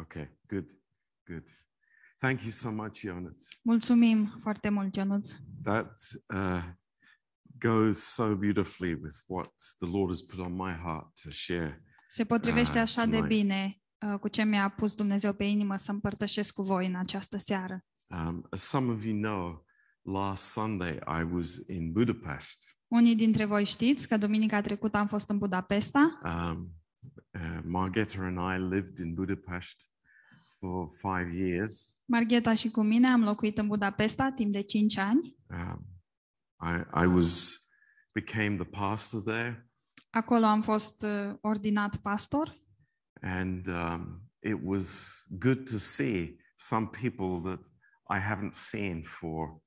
Okay, 0.00 0.28
good, 0.48 0.70
good. 1.26 1.48
Thank 2.18 2.40
you 2.40 2.50
so 2.50 2.70
much, 2.70 2.98
Jonas. 2.98 3.48
Mulțumim 3.62 4.26
foarte 4.26 4.68
mult, 4.68 4.94
Ionuț. 4.96 5.32
That 5.62 6.00
uh, 6.34 6.62
goes 7.58 7.98
so 7.98 8.34
beautifully 8.34 8.94
with 8.94 9.16
what 9.26 9.52
the 9.78 9.90
Lord 9.96 10.08
has 10.10 10.22
put 10.22 10.38
on 10.38 10.52
my 10.52 10.72
heart 10.72 11.20
to 11.22 11.30
share. 11.30 11.82
Se 12.08 12.24
potrivește 12.24 12.76
Ah, 12.78 12.82
așa 12.82 13.04
de 13.04 13.10
tonight. 13.16 13.28
bine 13.28 13.76
uh, 14.12 14.18
cu 14.18 14.28
ce 14.28 14.42
mi-a 14.44 14.68
pus 14.68 14.94
Dumnezeu 14.94 15.32
pe 15.32 15.44
inimă 15.44 15.76
să 15.76 15.90
împărtășesc 15.90 16.54
cu 16.54 16.62
voi 16.62 16.86
în 16.86 16.94
această 16.94 17.36
seară. 17.36 17.84
Um, 18.06 18.46
as 18.50 18.60
some 18.62 18.92
of 18.92 19.04
you 19.04 19.16
know, 19.20 19.64
last 20.02 20.44
Sunday 20.44 20.94
I 20.96 21.22
was 21.32 21.56
in 21.66 21.92
Budapest. 21.92 22.76
Unii 22.88 23.14
dintre 23.16 23.44
voi 23.44 23.64
știți 23.64 24.08
că 24.08 24.16
duminica 24.16 24.60
trecută 24.60 24.96
am 24.96 25.06
fost 25.06 25.28
în 25.28 25.38
Budapesta. 25.38 26.20
Um, 26.24 26.72
uh, 27.34 27.60
Margetta 27.64 28.22
and 28.22 28.38
I 28.38 28.74
lived 28.74 28.98
in 28.98 29.14
Budapest 29.14 29.90
for 30.58 30.88
five 30.90 31.36
years. 31.36 31.96
Margheta 32.04 32.54
și 32.54 32.70
cu 32.70 32.82
mine 32.82 33.08
am 33.08 33.22
locuit 33.22 33.58
în 33.58 33.66
Budapesta 33.66 34.32
timp 34.34 34.52
de 34.52 34.60
5 34.60 34.96
ani. 34.96 35.36
Um, 35.48 35.86
I, 36.60 37.02
I 37.04 37.06
was 37.06 37.56
became 38.12 38.56
the 38.56 38.64
pastor 38.64 39.22
there, 39.22 39.72
Acolo 40.14 40.46
am 40.46 40.62
fost 40.62 41.02
uh, 41.02 41.34
ordinat 41.40 41.96
pastor 41.96 42.60
and 43.20 43.66
um, 43.66 44.30
it 44.40 44.58
was 44.62 45.14
good 45.38 45.70
to 45.70 45.76
see 45.76 46.36
some 46.54 46.90
people 47.00 47.50
that 47.50 47.66
I 48.10 48.18
haven't 48.20 48.52
seen 48.52 49.02
for 49.02 49.62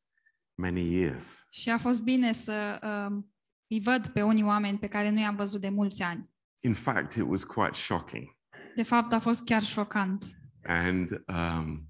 many 0.57 0.81
years. 0.81 1.45
și 1.49 1.69
a 1.69 1.77
fost 1.77 2.03
bine 2.03 2.31
să 2.31 2.79
uh, 2.83 3.23
îi 3.67 3.81
văd 3.81 4.07
pe 4.07 4.21
unii 4.21 4.43
oameni 4.43 4.79
pe 4.79 4.87
care 4.87 5.09
nu 5.09 5.19
i-am 5.19 5.35
văzut 5.35 5.61
de 5.61 5.69
mulți 5.69 6.01
ani. 6.01 6.34
In 6.65 6.73
fact, 6.73 7.15
it 7.15 7.25
was 7.27 7.43
quite 7.43 7.75
shocking. 7.75 8.37
De 8.75 8.83
fapt, 8.83 9.13
a 9.13 9.19
fost 9.19 9.43
chiar 9.43 9.63
șocant. 9.63 10.25
And 10.63 11.23
um, 11.27 11.89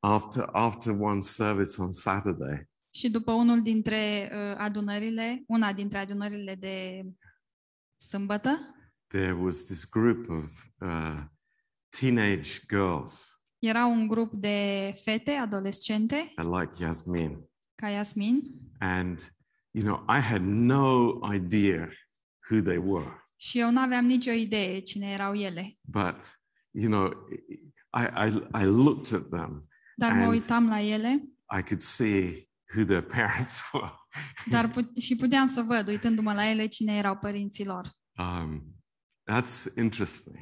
after 0.00 0.48
after 0.52 0.92
one 1.00 1.20
service 1.20 1.80
on 1.80 1.92
Saturday, 1.92 2.70
Și 2.94 3.10
după 3.10 3.32
unul 3.32 3.62
dintre 3.62 4.30
uh, 4.32 4.56
adunările, 4.58 5.42
una 5.46 5.72
dintre 5.72 5.98
adunările 5.98 6.54
de 6.54 7.02
sâmbătă, 7.96 8.58
there 9.06 9.32
was 9.32 9.64
this 9.64 9.88
group 9.90 10.28
of 10.28 10.64
uh, 10.78 11.20
teenage 12.00 12.50
girls 12.68 13.42
era 13.58 13.86
un 13.86 14.06
grup 14.06 14.32
de 14.32 14.92
fete 15.02 15.30
adolescente, 15.30 16.32
uh, 16.38 16.60
like 16.60 16.82
Yasmin, 16.82 17.38
ca 17.74 17.88
Yasmin, 17.88 18.42
and 18.78 19.32
you 19.70 19.84
know 19.84 20.04
I 20.08 20.20
had 20.20 20.42
no 20.42 21.20
idea 21.34 21.88
who 22.50 22.60
they 22.60 22.78
were, 22.78 23.21
și 23.42 23.58
eu 23.58 23.70
nu 23.70 23.80
aveam 23.80 24.04
nicio 24.04 24.30
idee 24.30 24.78
cine 24.80 25.10
erau 25.10 25.34
ele. 25.34 25.72
but 25.82 26.40
you 26.70 26.88
know 26.90 27.12
I 27.98 28.28
I, 28.28 28.62
I 28.62 28.64
looked 28.64 29.12
at 29.20 29.28
them. 29.28 29.60
Dar 29.96 30.12
mă 30.12 30.22
And- 30.22 30.30
uitam 30.32 30.68
la 30.68 30.80
ele 30.80 31.22
I 31.58 31.62
could 31.62 31.80
see 31.80 32.48
who 32.74 32.84
their 32.84 33.02
parents 33.16 33.60
were. 33.72 33.92
dar 34.50 34.70
put- 34.70 34.96
și 34.96 35.16
puteam 35.16 35.46
să 35.46 35.62
văd, 35.62 35.86
uitându-mă 35.88 36.32
la 36.32 36.50
ele, 36.50 36.66
cine 36.66 36.96
erau 36.96 37.16
părinții 37.16 37.64
lor. 37.64 37.90
Um, 38.18 38.74
that's 39.30 39.76
interesting. 39.76 40.36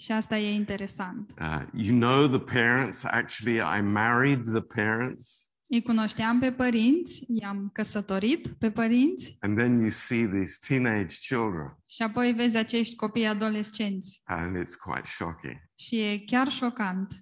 Și 0.00 0.12
asta 0.12 0.38
e 0.38 0.54
interesant. 0.54 1.32
Uh, 1.40 1.62
you 1.72 1.96
know 1.98 2.28
the 2.28 2.38
parents. 2.60 3.04
Actually, 3.04 3.78
I 3.78 3.80
married 3.82 4.42
the 4.44 4.60
parents, 4.60 5.47
Îi 5.70 5.82
cunoșteam 5.82 6.38
pe 6.38 6.52
părinți, 6.52 7.24
i-am 7.28 7.70
căsătorit 7.72 8.46
pe 8.58 8.70
părinți 8.70 9.36
and 9.40 9.56
then 9.56 9.78
you 9.78 9.88
see 9.88 10.26
these 10.28 10.58
teenage 10.68 11.16
children, 11.28 11.76
și 11.86 12.02
apoi 12.02 12.32
vezi 12.32 12.56
acești 12.56 12.96
copii 12.96 13.26
adolescenți. 13.26 14.20
and 14.24 14.56
it's 14.56 14.76
quite 14.82 15.06
shocking. 15.06 15.56
Și 15.74 16.00
e 16.00 16.18
chiar 16.26 16.48
șocant. 16.48 17.12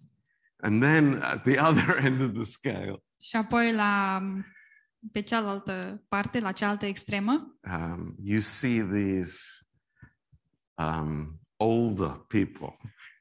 And 0.57 0.83
then 0.83 1.23
at 1.23 1.43
the 1.43 1.61
other 1.69 2.05
end 2.05 2.21
of 2.21 2.33
the 2.33 2.45
scale, 2.45 3.03
Și 3.21 3.37
apoi 3.37 3.73
la 3.73 4.23
pe 5.13 5.21
cealaltă 5.21 6.05
parte, 6.09 6.41
la 6.41 6.53
cealaltă 6.53 6.87
extremă, 6.87 7.59
um, 7.71 8.17
you 8.23 8.41
see 8.41 8.83
these 8.83 9.39
um, 10.75 11.41
older 11.57 12.25
people, 12.29 12.73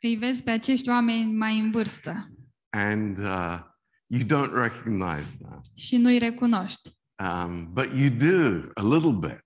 îi 0.02 0.16
vezi 0.16 0.44
pe 0.44 0.52
acești 0.52 0.90
oameni 0.90 1.34
mai 1.34 1.60
în 1.60 1.72
vârstă 1.72 2.30
and 2.70 3.18
uh, 3.18 3.60
you 4.08 4.22
don't 4.24 4.52
recognize 4.54 5.38
them, 5.42 5.62
și 5.76 5.98
nu-i 5.98 6.18
recunoști. 6.18 6.90
um, 7.24 7.74
but 7.74 7.88
you 7.94 8.10
do 8.10 8.70
a 8.74 8.82
little 8.96 9.12
bit. 9.30 9.44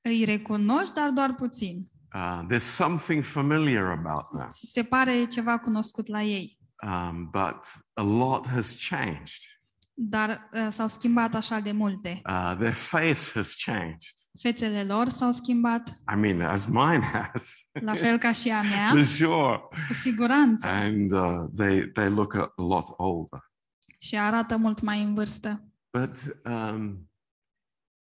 Îi 0.00 0.24
recunoști, 0.24 0.94
dar 0.94 1.10
doar 1.10 1.34
puțin. 1.34 1.78
Uh, 2.14 2.40
there's 2.52 2.58
something 2.74 3.24
familiar 3.24 3.84
about 3.84 4.28
them, 4.36 4.48
Ți 4.50 4.70
se 4.72 4.82
pare 4.82 5.24
ceva 5.26 5.58
cunoscut 5.58 6.06
la 6.06 6.22
ei. 6.22 6.58
um, 6.86 7.30
but 7.32 7.60
a 7.94 8.02
lot 8.02 8.46
has 8.46 8.76
changed. 8.88 9.42
Dar 9.96 10.48
uh, 10.52 10.66
s-au 10.70 10.86
schimbat 10.86 11.34
așa 11.34 11.58
de 11.58 11.72
multe. 11.72 12.20
Uh, 12.28 12.54
their 12.58 12.72
face 12.72 13.30
has 13.34 13.54
changed. 13.64 14.12
Fețele 14.40 14.84
lor 14.84 15.08
s-au 15.08 15.32
schimbat, 15.32 15.88
I 15.88 16.16
mean, 16.16 16.40
as 16.40 16.66
mine 16.66 17.00
has, 17.12 17.68
la 17.72 17.94
fel 17.94 18.18
ca 18.18 18.32
și 18.32 18.50
a 18.50 18.60
mea, 18.62 18.88
for 18.94 19.04
sure. 19.04 19.60
cu 19.86 19.92
siguranță. 19.92 20.66
And 20.68 21.12
uh, 21.12 21.44
they 21.56 21.90
they 21.92 22.08
look 22.08 22.34
a 22.34 22.52
lot 22.56 22.84
older. 22.96 23.40
Și 24.04 24.16
arată 24.18 24.56
mult 24.56 24.80
mai 24.80 25.02
în 25.02 25.14
vârstă. 25.14 25.64
But 25.98 26.40
um, 26.44 27.10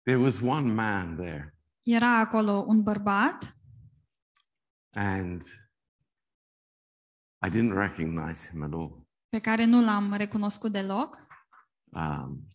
there 0.04 0.18
was 0.20 0.40
one 0.40 0.72
man 0.74 1.16
there, 1.16 1.58
Era 1.82 2.18
acolo 2.20 2.52
un 2.68 2.84
bărbat 2.84 3.58
and 4.96 5.42
I 7.46 7.50
didn't 7.50 7.74
recognize 7.74 8.50
him 8.52 8.64
at 8.64 8.74
all. 8.74 9.08
pe 9.30 9.40
care 9.40 9.66
nu 9.66 9.84
l-am 9.84 10.14
recunoscut 10.14 10.72
deloc 10.72 11.30
Um, 11.94 12.48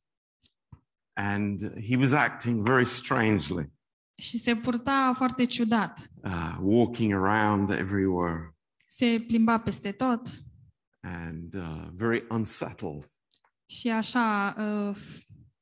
and 1.13 1.61
he 1.89 1.97
was 1.97 2.13
acting 2.13 2.63
very 2.69 2.87
strangely, 2.87 3.73
și 4.19 4.39
se 4.39 4.57
purta 4.57 5.13
foarte 5.17 5.45
ciudat. 5.47 6.11
uh, 6.25 6.57
walking 6.61 7.13
around 7.13 7.71
everywhere 7.71 8.57
Se 8.89 9.25
plimba 9.27 9.59
peste 9.61 9.93
tot 9.93 10.21
and 11.01 11.55
uh, 11.55 11.89
very 11.93 12.27
unsettled. 12.31 13.05
Și 13.67 13.91
așa 13.91 14.55
uh, 14.59 14.97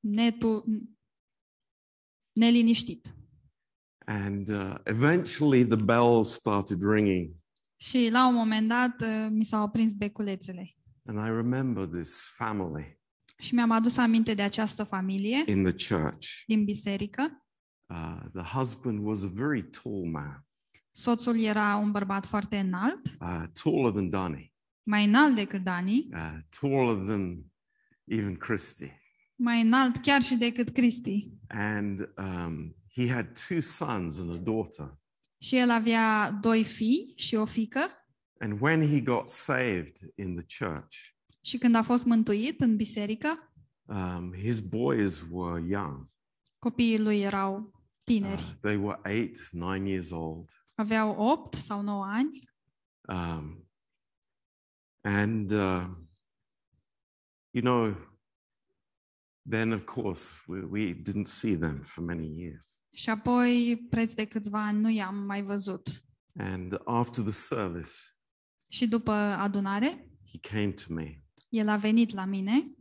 netu, 0.00 0.64
neliniștit. 2.32 3.14
And 4.06 4.48
uh, 4.48 4.74
eventually 4.84 5.66
the 5.66 5.76
bells 5.76 6.32
started 6.32 6.82
ringing. 6.82 7.34
Și 7.76 8.08
la 8.12 8.28
un 8.28 8.34
moment 8.34 8.68
dat 8.68 9.00
uh, 9.00 9.28
mi 9.30 9.44
s-au 9.44 9.62
aprins 9.62 9.92
beculețele. 9.92 10.70
And 11.06 11.18
I 11.18 11.30
remember 11.30 11.86
this 11.86 12.32
family 12.36 13.00
Și 13.38 13.54
mi-am 13.54 13.70
adus 13.70 13.96
aminte 13.96 14.34
de 14.34 14.42
această 14.42 14.84
familie 14.84 15.42
in 15.46 15.64
the 15.64 15.94
church. 15.94 16.26
din 16.46 16.64
biserică. 16.64 17.46
Uh, 17.86 18.20
the 18.32 18.58
husband 18.58 19.06
was 19.06 19.22
a 19.22 19.28
very 19.32 19.62
tall 19.62 20.10
man, 20.10 20.46
Soțul 20.90 21.40
era 21.40 21.76
un 21.76 21.90
bărbat 21.90 22.26
foarte 22.26 22.58
înalt, 22.58 23.06
uh, 23.06 23.44
taller 23.62 23.90
than 23.90 24.08
Danny, 24.08 24.52
mai 24.82 25.04
înalt 25.04 25.34
decât 25.34 25.62
Dani, 25.62 26.08
uh, 26.12 26.38
taller 26.60 27.06
than 27.06 27.44
even 28.04 28.36
Christy. 28.36 28.90
mai 29.36 29.60
înalt 29.60 29.96
chiar 29.96 30.22
și 30.22 30.34
decât 30.36 30.68
Cristi. 30.70 31.30
And 31.48 32.12
um, 32.16 32.76
he 32.94 33.10
had 33.12 33.38
two 33.48 33.60
sons 33.60 34.18
and 34.18 34.30
a 34.30 34.36
daughter. 34.36 34.98
Și 35.38 35.56
el 35.56 35.70
avea 35.70 36.30
doi 36.30 36.64
fii 36.64 37.12
și 37.16 37.34
o 37.34 37.44
fică. 37.44 37.86
And 38.38 38.60
when 38.60 38.88
he 38.88 39.00
got 39.00 39.28
saved 39.28 39.96
in 40.16 40.36
the 40.36 40.64
church, 40.64 40.96
Și 41.40 41.58
când 41.58 41.74
a 41.74 41.82
fost 41.82 42.04
mântuit 42.04 42.60
în 42.60 42.76
biserică, 42.76 43.52
um, 43.82 44.32
his 44.32 44.60
boys 44.60 45.22
were 45.30 45.64
young. 45.68 46.08
copiii 46.58 46.98
lui 46.98 47.20
erau 47.20 47.56
Uh, 47.56 47.80
tineri. 48.04 48.58
they 48.60 48.76
were 48.76 49.00
eight, 49.04 49.38
nine 49.50 49.88
years 49.90 50.10
old. 50.10 50.50
Aveau 50.74 51.16
8 51.30 51.54
sau 51.54 51.82
9 51.82 52.04
ani 52.04 52.38
Um, 53.08 53.68
and, 55.00 55.50
uh, 55.50 55.84
you 57.54 57.62
know, 57.62 57.94
then 59.50 59.72
of 59.72 59.84
course 59.84 60.32
we, 60.46 60.60
we 60.70 60.94
didn't 60.94 61.26
see 61.28 61.56
them 61.56 61.82
for 61.84 62.04
many 62.04 62.26
years. 62.40 62.82
și 62.92 63.10
apoi, 63.10 63.86
preț 63.90 64.12
de 64.12 64.24
câțiva 64.24 64.66
ani, 64.66 64.80
nu 64.80 64.90
i-am 64.90 65.16
mai 65.16 65.42
văzut. 65.42 65.88
And 66.38 66.80
after 66.84 67.22
the 67.22 67.32
service, 67.32 67.90
Și 68.68 68.86
după 68.88 69.12
adunare, 69.12 70.08
he 70.32 70.38
came 70.48 70.70
to 70.72 70.92
me 70.92 71.22
el 71.48 71.68
a 71.68 71.76
venit 71.76 72.12
la 72.14 72.24
mine. 72.24 72.74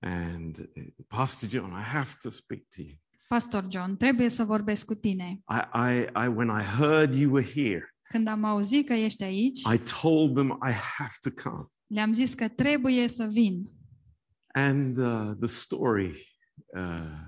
and 0.00 0.58
uh, 0.58 0.84
Pastor 1.06 1.48
John, 1.48 1.70
I 1.70 1.82
have 1.82 2.10
to 2.22 2.28
speak 2.30 2.60
to 2.76 2.82
you. 2.82 2.94
Pastor 3.28 3.66
John, 3.70 3.96
trebuie 3.96 4.28
să 4.28 4.44
vorbesc 4.44 4.86
cu 4.86 4.94
tine. 4.94 5.42
I, 5.48 5.78
I, 5.78 6.00
I 6.24 6.26
when 6.28 6.48
I 6.48 6.62
heard 6.62 7.14
you 7.14 7.32
were 7.32 7.46
here, 7.46 7.94
Când 8.02 8.26
am 8.28 8.44
auzit 8.44 8.86
că 8.86 8.92
ești 8.92 9.22
aici, 9.22 9.60
I 9.74 9.78
told 10.00 10.34
them 10.34 10.58
I 10.68 10.72
have 10.72 11.12
to 11.20 11.30
come. 11.50 11.64
le-am 11.86 12.12
zis 12.12 12.34
că 12.34 12.48
trebuie 12.48 13.08
să 13.08 13.26
vin. 13.32 13.62
And 14.52 14.96
uh, 14.96 15.34
the 15.38 15.46
story 15.46 16.36
uh, 16.76 17.18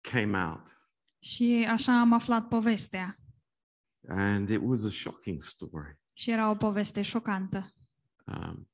came 0.00 0.38
out, 0.38 0.76
Și 1.18 1.66
așa 1.68 2.00
am 2.00 2.12
aflat 2.12 2.48
povestea. 2.48 3.16
and 4.08 4.48
it 4.48 4.60
was 4.62 4.84
a 4.84 4.90
shocking 4.90 5.42
story. 5.42 5.98
Și 6.12 6.30
era 6.30 6.50
o 6.50 6.54
poveste 6.54 7.02
șocantă. 7.02 7.72
Um, 8.26 8.70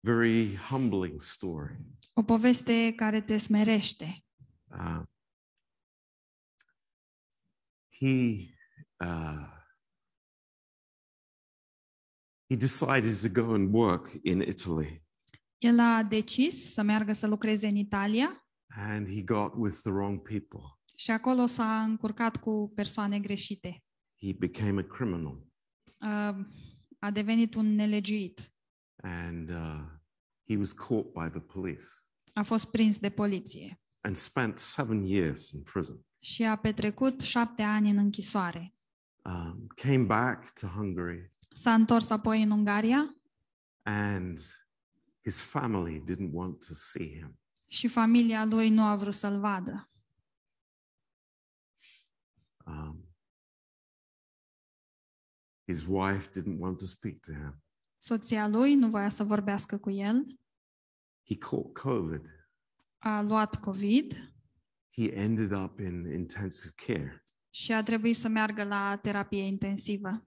very 0.00 0.56
humbling 0.56 1.20
story. 1.20 1.78
O 2.14 2.22
poveste 2.22 2.92
care 2.96 3.20
te 3.20 3.36
smerește. 3.38 4.24
Uh, 4.66 5.02
he 7.98 8.36
uh, 9.04 9.52
he 12.48 12.56
decided 12.56 13.20
to 13.20 13.28
go 13.42 13.54
and 13.54 13.74
work 13.74 14.12
in 14.22 14.40
Italy, 14.40 15.03
El 15.64 15.78
a 15.80 16.02
decis 16.02 16.72
să 16.72 16.82
meargă 16.82 17.12
să 17.12 17.26
lucreze 17.26 17.66
în 17.68 17.76
Italia 17.76 18.46
and 18.76 19.08
he 19.08 19.22
got 19.22 19.52
with 19.56 19.76
the 19.82 19.90
wrong 19.90 20.22
people. 20.28 20.60
și 20.96 21.10
acolo 21.10 21.46
s-a 21.46 21.82
încurcat 21.82 22.36
cu 22.36 22.72
persoane 22.74 23.20
greșite. 23.20 23.84
He 24.22 24.32
became 24.32 24.80
a 24.80 24.84
criminal, 24.84 25.42
Uh, 26.00 26.44
A 26.98 27.10
devenit 27.10 27.54
un 27.54 27.74
nelegiuit. 27.74 28.54
and 29.02 29.50
uh, 29.50 29.80
he 30.48 30.56
was 30.56 30.72
caught 30.72 31.12
by 31.12 31.28
the 31.30 31.40
police 31.40 31.84
A 32.32 32.42
fost 32.42 32.70
prins 32.70 32.98
de 32.98 33.10
poliție 33.10 33.80
and 34.00 34.16
spent 34.16 34.58
seven 34.58 35.02
years 35.04 35.50
in 35.50 35.62
prison. 35.62 36.04
și 36.18 36.42
a 36.42 36.56
petrecut 36.56 37.20
șapte 37.20 37.62
ani 37.62 37.90
în 37.90 37.96
închisoare. 37.96 38.74
Um, 39.24 39.66
came 39.66 40.04
back 40.04 40.52
to 40.60 40.66
Hungary, 40.66 41.32
S-a 41.54 41.74
întors 41.74 42.10
apoi 42.10 42.42
în 42.42 42.50
Ungaria 42.50 43.16
and 43.82 44.38
his 45.24 45.40
family 45.40 46.00
didn't 46.00 46.30
want 46.32 46.66
to 46.66 46.74
see 46.74 47.08
him. 47.18 47.38
și 47.66 47.88
familia 47.88 48.44
lui 48.44 48.68
nu 48.70 48.82
a 48.82 48.96
vrut 48.96 49.14
să-l 49.14 49.40
vadă. 49.40 49.88
Um, 52.66 53.14
his 55.66 55.84
wife 55.86 56.30
didn't 56.30 56.58
want 56.58 56.78
to 56.78 56.84
speak 56.86 57.20
to 57.20 57.32
him. 57.32 57.62
Soția 57.96 58.48
lui 58.48 58.74
nu 58.74 58.90
voia 58.90 59.08
să 59.08 59.24
vorbească 59.24 59.78
cu 59.78 59.90
el, 59.90 60.38
He 61.26 61.36
caught 61.36 61.78
COVID. 61.78 62.22
a 62.98 63.20
luat 63.22 63.60
COVID 63.60 64.32
He 64.96 65.12
ended 65.14 65.50
up 65.52 65.78
in 65.78 66.12
intensive 66.12 66.74
care 66.86 67.26
și 67.50 67.72
a 67.72 67.82
trebuit 67.82 68.16
să 68.16 68.28
meargă 68.28 68.64
la 68.64 68.96
terapie 69.02 69.42
intensivă 69.42 70.26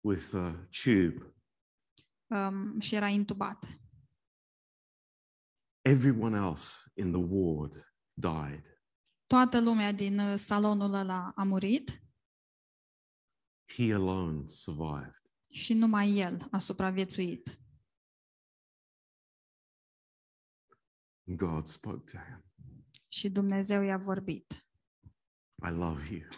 with 0.00 0.34
a 0.34 0.68
tube. 0.82 1.34
um, 2.26 2.80
și 2.80 2.94
era 2.94 3.08
intubat. 3.08 3.64
Everyone 5.88 6.36
else 6.36 6.90
in 6.94 7.12
the 7.12 7.20
ward 7.20 7.72
died. 8.14 8.80
Toată 9.26 9.60
lumea 9.60 9.92
din 9.92 10.18
uh, 10.18 10.38
salonul 10.38 10.92
ăla 10.94 11.32
a 11.36 11.42
murit 11.42 12.02
He 13.76 13.94
alone 13.94 14.48
survived. 14.48 15.22
și 15.50 15.72
numai 15.74 16.18
el 16.18 16.48
a 16.50 16.58
supraviețuit. 16.58 17.60
And 21.26 21.36
God 21.38 21.66
spoke 21.66 22.12
to 22.12 22.18
him 22.18 22.44
Și 23.08 23.30
Dumnezeu 23.30 23.82
i-a 23.82 23.96
vorbit. 23.98 24.66
I 25.68 25.70
love 25.70 26.14
you. 26.14 26.28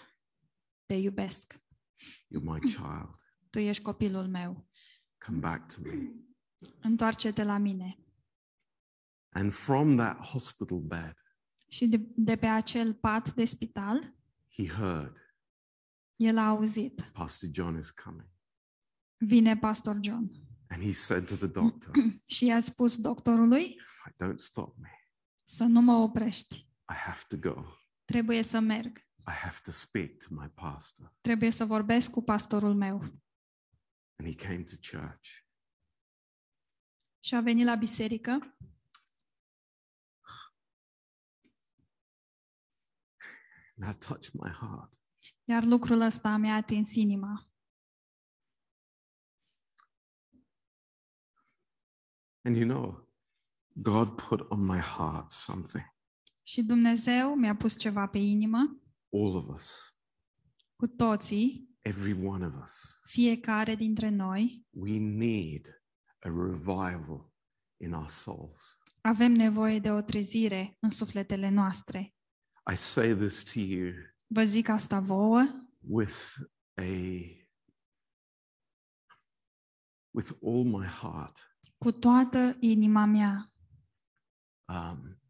Te 0.87 0.95
iubesc. 0.95 1.55
You're 1.55 2.43
my 2.43 2.59
child. 2.61 3.15
Tu 3.51 3.59
ești 3.59 3.83
copilul 3.83 4.29
meu. 4.29 4.69
Come 5.27 5.39
back 5.39 5.75
to 5.75 5.81
me. 5.85 6.13
Întoarce-te 6.81 7.43
la 7.43 7.57
mine. 7.59 7.99
And 9.33 9.53
from 9.53 9.97
that 9.97 10.27
hospital 10.27 10.79
bed, 10.79 11.15
Și 11.69 11.87
de, 11.89 12.01
de 12.17 12.37
pe 12.37 12.47
acel 12.47 12.95
pat 12.95 13.35
de 13.35 13.45
spital, 13.45 14.15
he 14.53 14.67
heard 14.67 15.35
el 16.17 16.39
a 16.39 16.49
auzit. 16.49 17.01
Pastor 17.13 17.51
John 17.53 17.79
is 17.79 17.91
coming. 17.91 18.29
Vine 19.17 19.57
pastor 19.57 19.99
John. 20.03 20.31
And 20.69 20.83
he 20.83 20.93
said 20.93 21.27
to 21.29 21.35
the 21.37 21.47
doctor, 21.61 21.93
Și 22.25 22.45
i-a 22.45 22.61
spus 22.61 23.01
doctorului 23.01 23.77
It's 23.81 24.05
like, 24.05 24.25
Don't 24.25 24.39
stop 24.39 24.77
me. 24.79 24.91
să 25.45 25.65
nu 25.65 25.81
mă 25.81 25.93
oprești. 25.95 26.55
I 26.93 26.95
have 26.95 27.21
to 27.29 27.37
go. 27.37 27.65
Trebuie 28.05 28.43
să 28.43 28.61
merg. 28.61 28.99
I 29.29 29.33
have 29.33 29.57
to 29.63 29.71
speak 29.71 30.11
to 30.17 30.27
my 30.31 30.49
pastor. 30.55 31.15
Trebuie 31.21 31.51
să 31.51 31.65
vorbesc 31.65 32.11
cu 32.11 32.23
pastorul 32.23 32.75
meu. 32.75 33.01
And 34.17 34.29
he 34.29 34.35
came 34.35 34.63
to 34.63 34.97
church. 34.99 35.29
Și 37.25 37.35
a 37.35 37.41
venit 37.41 37.65
la 37.65 37.75
biserică 37.75 38.57
that 43.81 44.05
touched 44.07 44.33
my 44.33 44.51
heart. 44.51 44.95
Iar 45.45 45.65
lucrul 45.65 46.01
ăsta 46.01 46.37
mi-a 46.37 46.55
atins 46.55 46.95
inima. 46.95 47.51
And 52.45 52.57
you 52.57 52.67
know, 52.67 53.09
God 53.73 54.09
put 54.17 54.51
on 54.51 54.65
my 54.65 54.79
heart 54.79 55.31
something. 55.31 55.85
Și 56.43 56.63
Dumnezeu 56.63 57.35
mi-a 57.35 57.57
pus 57.57 57.79
ceva 57.79 58.07
pe 58.07 58.19
inimă, 58.19 58.59
All 59.13 59.35
of 59.35 59.49
us, 59.55 59.97
cu 60.77 60.87
toții, 60.87 61.69
every 61.81 62.13
one 62.27 62.47
of 62.47 62.53
us, 62.63 63.01
fiecare 63.05 63.75
dintre 63.75 64.09
noi, 64.09 64.67
we 64.71 64.99
need 64.99 65.83
a 66.19 66.29
revival 66.29 67.33
in 67.77 67.93
our 67.93 68.09
souls. 68.09 68.79
avem 69.01 69.33
nevoie 69.33 69.79
de 69.79 69.91
o 69.91 70.01
trezire 70.01 70.77
în 70.81 70.91
sufletele 70.91 71.49
noastre. 71.49 72.15
I 72.73 72.75
say 72.75 73.15
this 73.15 73.43
to 73.53 73.61
you 73.61 73.93
Vă 74.27 74.43
zic 74.45 74.69
asta 74.69 75.01
vouă 75.01 75.67
with 75.79 76.37
a 76.75 76.83
with 80.11 80.31
all 80.43 80.65
my 80.65 80.87
heart. 80.87 81.57
cu 81.79 81.93
toată 81.93 82.57
inima 82.61 83.05
mea. 83.05 83.45
Um, 84.69 85.21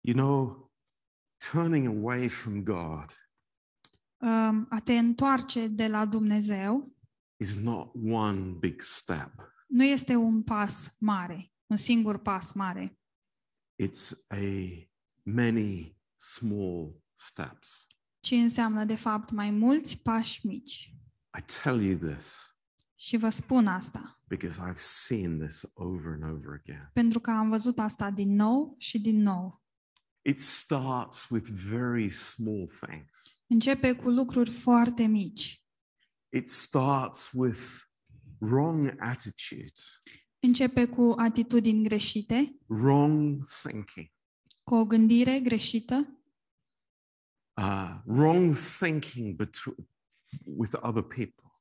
you 0.00 0.14
know, 0.16 0.70
turning 1.52 1.86
away 1.86 2.28
from 2.28 2.62
God 2.64 3.12
Um, 4.20 4.66
A 4.70 4.80
te 4.84 4.98
întoarce 4.98 5.66
de 5.68 5.86
la 5.88 6.06
Dumnezeu 6.06 6.96
is 7.40 7.56
not 7.56 7.92
one 7.94 8.40
big 8.58 8.80
step. 8.80 9.32
nu 9.68 9.84
este 9.84 10.14
un 10.14 10.42
pas 10.42 10.96
mare, 10.98 11.52
un 11.66 11.76
singur 11.76 12.18
pas 12.18 12.52
mare, 12.52 12.98
It's 13.82 14.12
a 14.28 14.87
many 15.34 15.96
small 16.16 17.02
steps. 17.14 17.86
ci 18.20 18.30
înseamnă 18.30 18.84
de 18.84 18.94
fapt 18.94 19.30
mai 19.30 19.50
mulți 19.50 20.02
pași 20.02 20.46
mici. 20.46 20.92
I 21.38 21.42
tell 21.62 21.82
you 21.82 21.98
this 22.12 22.56
Și 22.94 23.16
vă 23.16 23.28
spun 23.28 23.66
asta, 23.66 24.16
because 24.26 24.60
I've 24.70 24.78
seen 25.06 25.38
this 25.38 25.70
over 25.74 26.12
and 26.12 26.22
over 26.22 26.60
again. 26.64 26.90
pentru 26.92 27.20
că 27.20 27.30
am 27.30 27.48
văzut 27.48 27.78
asta 27.78 28.10
din 28.10 28.34
nou 28.34 28.74
și 28.78 29.00
din 29.00 29.22
nou. 29.22 29.62
It 30.22 30.38
starts 30.38 31.28
with 31.28 31.48
very 31.48 32.10
small 32.10 32.66
things. 32.80 33.42
Începe 33.46 33.92
cu 33.92 34.08
lucruri 34.08 34.50
foarte 34.50 35.02
mici. 35.06 35.62
It 36.32 36.48
starts 36.48 37.30
with 37.32 37.60
wrong 38.38 38.94
attitudes, 38.98 40.02
Începe 40.40 40.86
cu 40.86 41.14
atitudini 41.16 41.82
greșite, 41.82 42.58
wrong 42.66 43.42
thinking, 43.62 44.06
cu 44.68 44.74
o 44.74 44.84
gândire 44.84 45.40
greșită, 45.40 46.20
uh, 47.60 48.00
wrong 48.04 48.54
thinking 48.78 49.34
between, 49.36 49.88
with 50.44 50.74
other 50.80 51.02
people, 51.02 51.52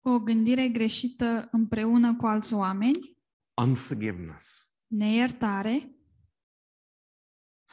cu 0.00 0.08
o 0.08 0.20
gândire 0.20 0.68
greșită 0.68 1.48
împreună 1.52 2.16
cu 2.16 2.26
alți 2.26 2.54
oameni, 2.54 3.16
unforgiveness, 3.62 4.72
neiertare, 4.86 5.96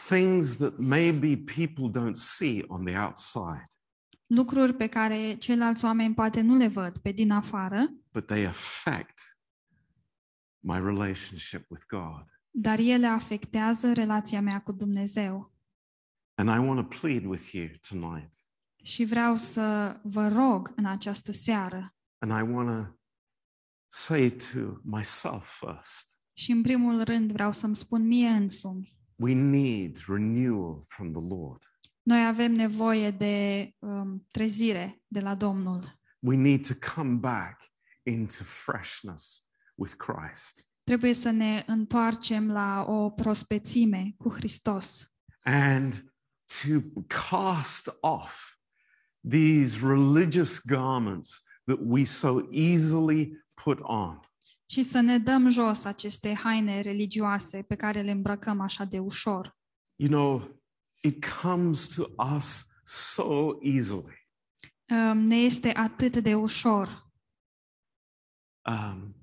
things 0.07 0.55
that 0.55 0.77
maybe 0.77 1.37
people 1.37 2.01
don't 2.01 2.15
see 2.15 2.63
on 2.67 2.85
the 2.85 2.97
outside, 2.97 3.67
lucruri 4.25 4.73
pe 4.73 4.87
care 4.87 5.35
ceilalți 5.37 5.85
oameni 5.85 6.13
poate 6.13 6.41
nu 6.41 6.55
le 6.55 6.67
văd 6.67 6.97
pe 6.97 7.11
din 7.11 7.31
afară, 7.31 7.93
but 8.11 8.25
they 8.25 8.45
affect 8.45 9.37
my 10.59 10.77
relationship 10.79 11.69
with 11.69 11.85
God. 11.87 12.33
Dar 12.55 12.79
ele 12.79 13.07
afectează 13.07 13.93
relația 13.93 14.41
mea 14.41 14.61
cu 14.61 14.71
Dumnezeu. 14.71 15.53
And 16.35 16.49
I 16.49 16.67
want 16.67 16.89
to 16.89 16.97
plead 16.99 17.25
with 17.25 17.51
you 17.51 17.67
tonight. 17.89 18.33
Și 18.83 19.05
vreau 19.05 19.35
să 19.35 19.99
vă 20.03 20.27
rog 20.27 20.73
în 20.75 20.85
această 20.85 21.31
seară 21.31 21.95
And 22.17 22.31
I 22.31 22.51
want 22.51 22.69
to 22.69 22.97
say 23.87 24.29
to 24.29 24.59
myself 24.83 25.59
first 25.59 26.21
și 26.33 26.51
în 26.51 26.61
primul 26.61 27.03
rând 27.03 27.31
vreau 27.31 27.51
să-mi 27.51 27.75
spun 27.75 28.07
mie 28.07 28.29
însumi, 28.29 28.97
we 29.15 29.33
need 29.33 30.03
renewal 30.07 30.83
from 30.87 31.11
the 31.11 31.35
Lord. 31.35 31.63
noi 32.01 32.25
avem 32.25 32.51
nevoie 32.51 33.11
de 33.11 33.69
um, 33.79 34.27
trezire 34.31 35.01
de 35.07 35.19
la 35.19 35.35
Domnul. 35.35 35.99
We 36.19 36.35
need 36.35 36.67
to 36.67 36.73
come 36.95 37.15
back 37.15 37.61
into 38.03 38.43
freshness 38.43 39.45
with 39.75 39.93
Christ. 39.93 40.72
Trebuie 40.83 41.13
să 41.13 41.29
ne 41.29 41.63
întoarcem 41.67 42.51
la 42.51 42.85
o 42.87 43.09
prospețime 43.09 44.13
cu 44.17 44.29
Hristos 44.29 45.13
and 45.43 46.13
to 46.45 46.81
cast 47.07 47.89
off 48.01 48.57
these 49.21 49.79
religious 49.81 50.59
garments 50.65 51.43
that 51.65 51.79
we 51.81 52.03
so 52.03 52.47
easily 52.51 53.45
put 53.63 53.79
on. 53.81 54.19
și 54.65 54.83
să 54.83 54.99
ne 54.99 55.17
dăm 55.17 55.49
jos 55.49 55.85
aceste 55.85 56.33
haine 56.33 56.81
religioase 56.81 57.61
pe 57.61 57.75
care 57.75 58.01
le 58.01 58.11
îmbrăcăm 58.11 58.59
așa 58.59 58.85
de 58.85 58.99
ușor. 58.99 59.57
You 59.95 60.09
know, 60.09 60.61
it 61.01 61.25
comes 61.41 61.87
to 61.87 62.03
us 62.35 62.65
so 62.83 63.57
easily. 63.61 64.27
Um, 64.89 65.17
Ne 65.17 65.35
este 65.35 65.69
atât 65.75 66.17
de 66.17 66.35
ușor. 66.35 67.11
Um, 68.69 69.15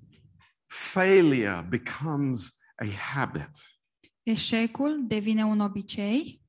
failure 0.70 1.66
becomes 1.68 2.58
a 2.74 2.86
habit. 2.86 3.50
Eșecul 4.22 5.04
devine 5.06 5.44
un 5.44 5.60
obicei. 5.60 6.42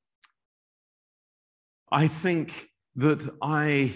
I 2.00 2.08
think 2.08 2.48
that 2.98 3.22
I, 3.40 3.92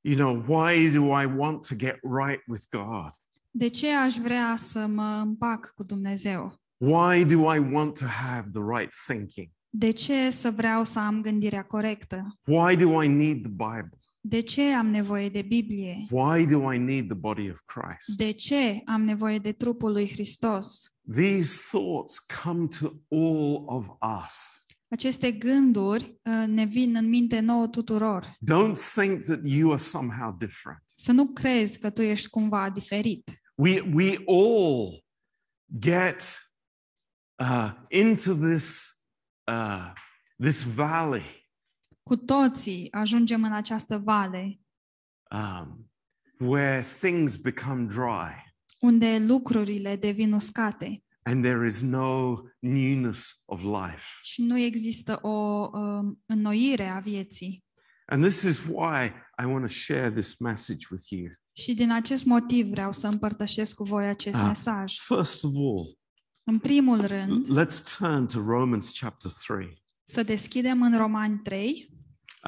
you 0.00 0.16
know, 0.16 0.42
why 0.46 0.90
do 0.90 1.20
I 1.20 1.26
want 1.26 1.66
to 1.68 1.74
get 1.74 1.98
right 2.02 2.42
with 2.46 2.62
God? 2.70 3.10
De 3.50 3.68
ce 3.68 3.94
aș 3.94 4.16
vrea 4.16 4.56
să 4.56 4.86
mă 4.86 5.20
împac 5.22 5.72
cu 5.74 5.82
Dumnezeu? 5.82 6.60
Why 6.76 7.24
do 7.24 7.54
I 7.54 7.58
want 7.58 7.98
to 7.98 8.04
have 8.06 8.50
the 8.50 8.62
right 8.78 8.92
thinking? 9.06 9.50
De 9.70 9.90
ce 9.90 10.30
să 10.30 10.50
vreau 10.50 10.84
să 10.84 10.98
am 10.98 11.20
gândirea 11.22 11.64
corectă? 11.64 12.38
Why 12.44 12.76
do 12.76 13.02
I 13.02 13.08
need 13.08 13.40
the 13.40 13.50
Bible? 13.50 13.98
De 14.20 14.40
ce 14.40 14.62
am 14.62 14.86
nevoie 14.86 15.28
de 15.28 15.42
Biblie? 15.42 16.06
Why 16.10 16.46
do 16.46 16.72
I 16.72 16.78
need 16.78 17.06
the 17.06 17.16
body 17.16 17.50
of 17.50 17.60
Christ? 17.64 18.16
De 18.16 18.30
ce 18.30 18.82
am 18.84 19.02
nevoie 19.02 19.38
de 19.38 19.52
trupul 19.52 19.92
lui 19.92 20.10
Hristos? 20.10 20.92
These 21.12 21.60
thoughts 21.70 22.18
come 22.18 22.66
to 22.80 22.86
all 23.08 23.64
of 23.66 23.88
us. 24.24 24.62
Aceste 24.90 25.32
gânduri 25.32 26.20
uh, 26.22 26.46
ne 26.46 26.64
vin 26.64 26.96
în 26.96 27.08
minte 27.08 27.40
nouă 27.40 27.68
tuturor. 27.68 28.24
Don't 28.24 28.92
think 28.94 29.24
that 29.24 29.40
you 29.42 29.70
are 29.70 29.80
somehow 29.80 30.36
different. 30.38 30.82
Să 30.84 31.12
nu 31.12 31.26
crezi 31.26 31.78
că 31.78 31.90
tu 31.90 32.02
ești 32.02 32.28
cumva 32.28 32.70
diferit. 32.70 33.30
We, 33.54 33.80
we 33.92 34.16
all 34.26 35.04
get 35.78 36.22
uh, 37.38 37.70
into 37.88 38.34
this, 38.34 38.96
uh, 39.46 39.92
this 40.40 40.62
valley 40.62 41.47
Cu 42.08 42.16
toții 42.16 42.88
ajungem 42.92 43.44
în 43.44 43.52
această 43.52 43.98
vale 43.98 44.60
um, 45.30 45.90
where 46.38 46.80
things 47.00 47.36
become 47.36 47.84
dry 47.84 48.54
unde 48.80 49.18
lucrurile 49.18 49.96
devin 49.96 50.32
uscate 50.32 51.04
and 51.22 51.44
there 51.44 51.66
is 51.66 51.80
no 51.82 52.34
newness 52.58 53.42
of 53.44 53.62
life. 53.62 54.04
și 54.22 54.42
nu 54.42 54.58
există 54.58 55.18
o 55.22 55.68
um, 55.72 56.22
înnoire 56.26 56.88
a 56.88 56.98
vieții. 56.98 57.64
And 58.06 58.22
this 58.24 58.42
is 58.42 58.58
why 58.68 59.04
I 59.42 59.44
want 59.44 59.60
to 59.60 59.72
share 59.72 60.10
this 60.12 60.38
message 60.38 60.86
with 60.90 61.04
you. 61.08 61.30
Și 61.52 61.74
din 61.74 61.90
acest 61.92 62.24
motiv 62.24 62.66
vreau 62.66 62.92
să 62.92 63.06
împărtășesc 63.06 63.74
cu 63.74 63.84
voi 63.84 64.06
acest 64.06 64.36
Ah. 64.38 64.44
mesaj. 64.46 64.98
First 64.98 65.44
of 65.44 65.52
all, 65.54 65.98
În 66.44 66.58
primul 66.58 67.06
rând, 67.06 67.46
let's 67.46 67.96
turn 67.98 68.26
to 68.26 68.40
Romans 68.46 68.98
chapter 68.98 69.30
3. 69.46 69.82
să 70.02 70.22
deschidem 70.22 70.82
în 70.82 70.96
Romani 70.96 71.38
3. 71.38 71.96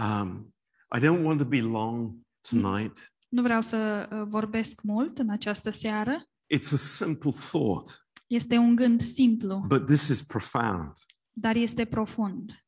Um, 0.01 0.55
I 0.97 1.01
don't 1.01 1.23
want 1.25 1.39
to 1.39 1.45
be 1.45 1.61
long 1.61 2.15
tonight. 2.51 3.13
Nu 3.29 3.43
vreau 3.43 3.61
să 3.61 4.09
uh, 4.13 4.23
vorbesc 4.29 4.83
mult 4.83 5.19
în 5.19 5.31
această 5.31 5.71
seară. 5.71 6.25
It's 6.55 6.73
a 6.73 6.77
simple 6.77 7.31
thought, 7.31 8.07
Este 8.27 8.57
un 8.57 8.75
gând 8.77 9.01
simplu, 9.01 9.65
but 9.67 9.87
this 9.87 10.09
is 10.09 10.23
profound. 10.23 10.93
dar 11.33 11.57
este 11.57 11.85
profund. 11.85 12.65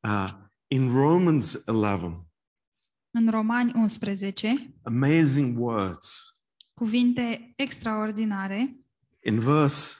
Uh, 0.00 0.30
in 0.68 0.92
Romans 0.92 1.52
11, 1.66 2.26
În 3.10 3.30
Romani 3.30 3.72
11, 3.74 4.74
amazing 4.82 5.58
words. 5.58 6.38
cuvinte 6.74 7.52
extraordinare, 7.56 8.78
In 9.20 9.38
verse 9.40 9.96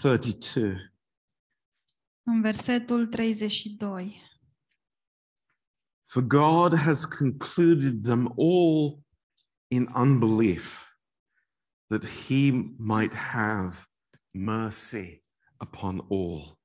32, 0.00 0.92
în 2.22 2.40
versetul 2.40 3.06
32. 3.06 4.22
For 6.06 6.22
God 6.22 6.74
has 6.74 7.04
concluded 7.04 8.04
them 8.04 8.28
all 8.36 9.02
in 9.70 9.88
unbelief, 9.94 10.94
that 11.90 12.04
he 12.04 12.52
might 12.78 13.14
have 13.14 13.86
mercy 14.32 15.22
upon 15.60 16.00
all. 16.08 16.58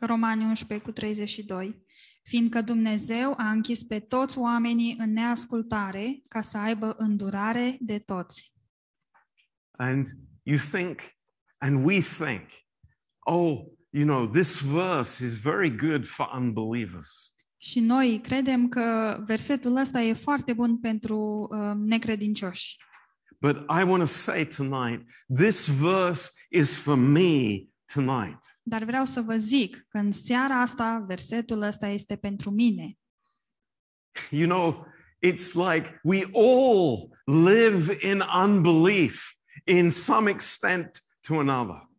Romani 0.00 0.44
11 0.44 0.82
cu 0.82 0.92
32. 0.92 1.84
Fiindcă 2.22 2.60
Dumnezeu 2.60 3.34
a 3.36 3.50
închis 3.50 3.82
pe 3.82 4.00
toți 4.00 4.38
oamenii 4.38 4.96
în 4.98 5.12
neascultare 5.12 6.22
ca 6.28 6.40
să 6.40 6.58
aibă 6.58 6.94
îndurare 6.96 7.76
de 7.80 7.98
toți. 7.98 8.54
And 9.78 10.06
you 10.42 10.58
think, 10.58 11.00
and 11.58 11.84
we 11.84 12.00
think, 12.00 12.48
oh, 13.18 13.66
you 13.90 14.04
know, 14.04 14.26
this 14.26 14.60
verse 14.60 15.24
is 15.24 15.40
very 15.40 15.76
good 15.76 16.06
for 16.06 16.30
unbelievers. 16.34 17.35
Și 17.56 17.80
noi 17.80 18.20
credem 18.22 18.68
că 18.68 19.16
versetul 19.26 19.76
ăsta 19.76 20.00
e 20.00 20.12
foarte 20.12 20.52
bun 20.52 20.78
pentru 20.78 21.48
uh, 21.50 21.72
necredincioși. 21.76 22.76
But 23.40 23.56
I 23.56 23.82
want 23.82 23.98
to 23.98 24.06
say 24.06 24.46
tonight, 24.46 25.06
this 25.34 25.68
verse 25.68 26.30
is 26.50 26.78
for 26.78 26.96
me 26.96 27.62
tonight. 27.94 28.38
Dar 28.62 28.84
vreau 28.84 29.04
să 29.04 29.20
vă 29.20 29.36
zic 29.36 29.86
că 29.88 29.98
în 29.98 30.12
seara 30.12 30.60
asta 30.60 31.04
versetul 31.06 31.62
ăsta 31.62 31.88
este 31.88 32.16
pentru 32.16 32.50
mine. 32.50 32.98
You 34.30 34.48
know, 34.48 34.86
it's 35.26 35.52
like 35.54 36.00
we 36.02 36.22
all 36.34 37.08
live 37.24 38.08
in 38.10 38.22
unbelief 38.44 39.36
in 39.64 39.90
some 39.90 40.30
extent 40.30 40.90
to 41.28 41.38
another. 41.38 41.90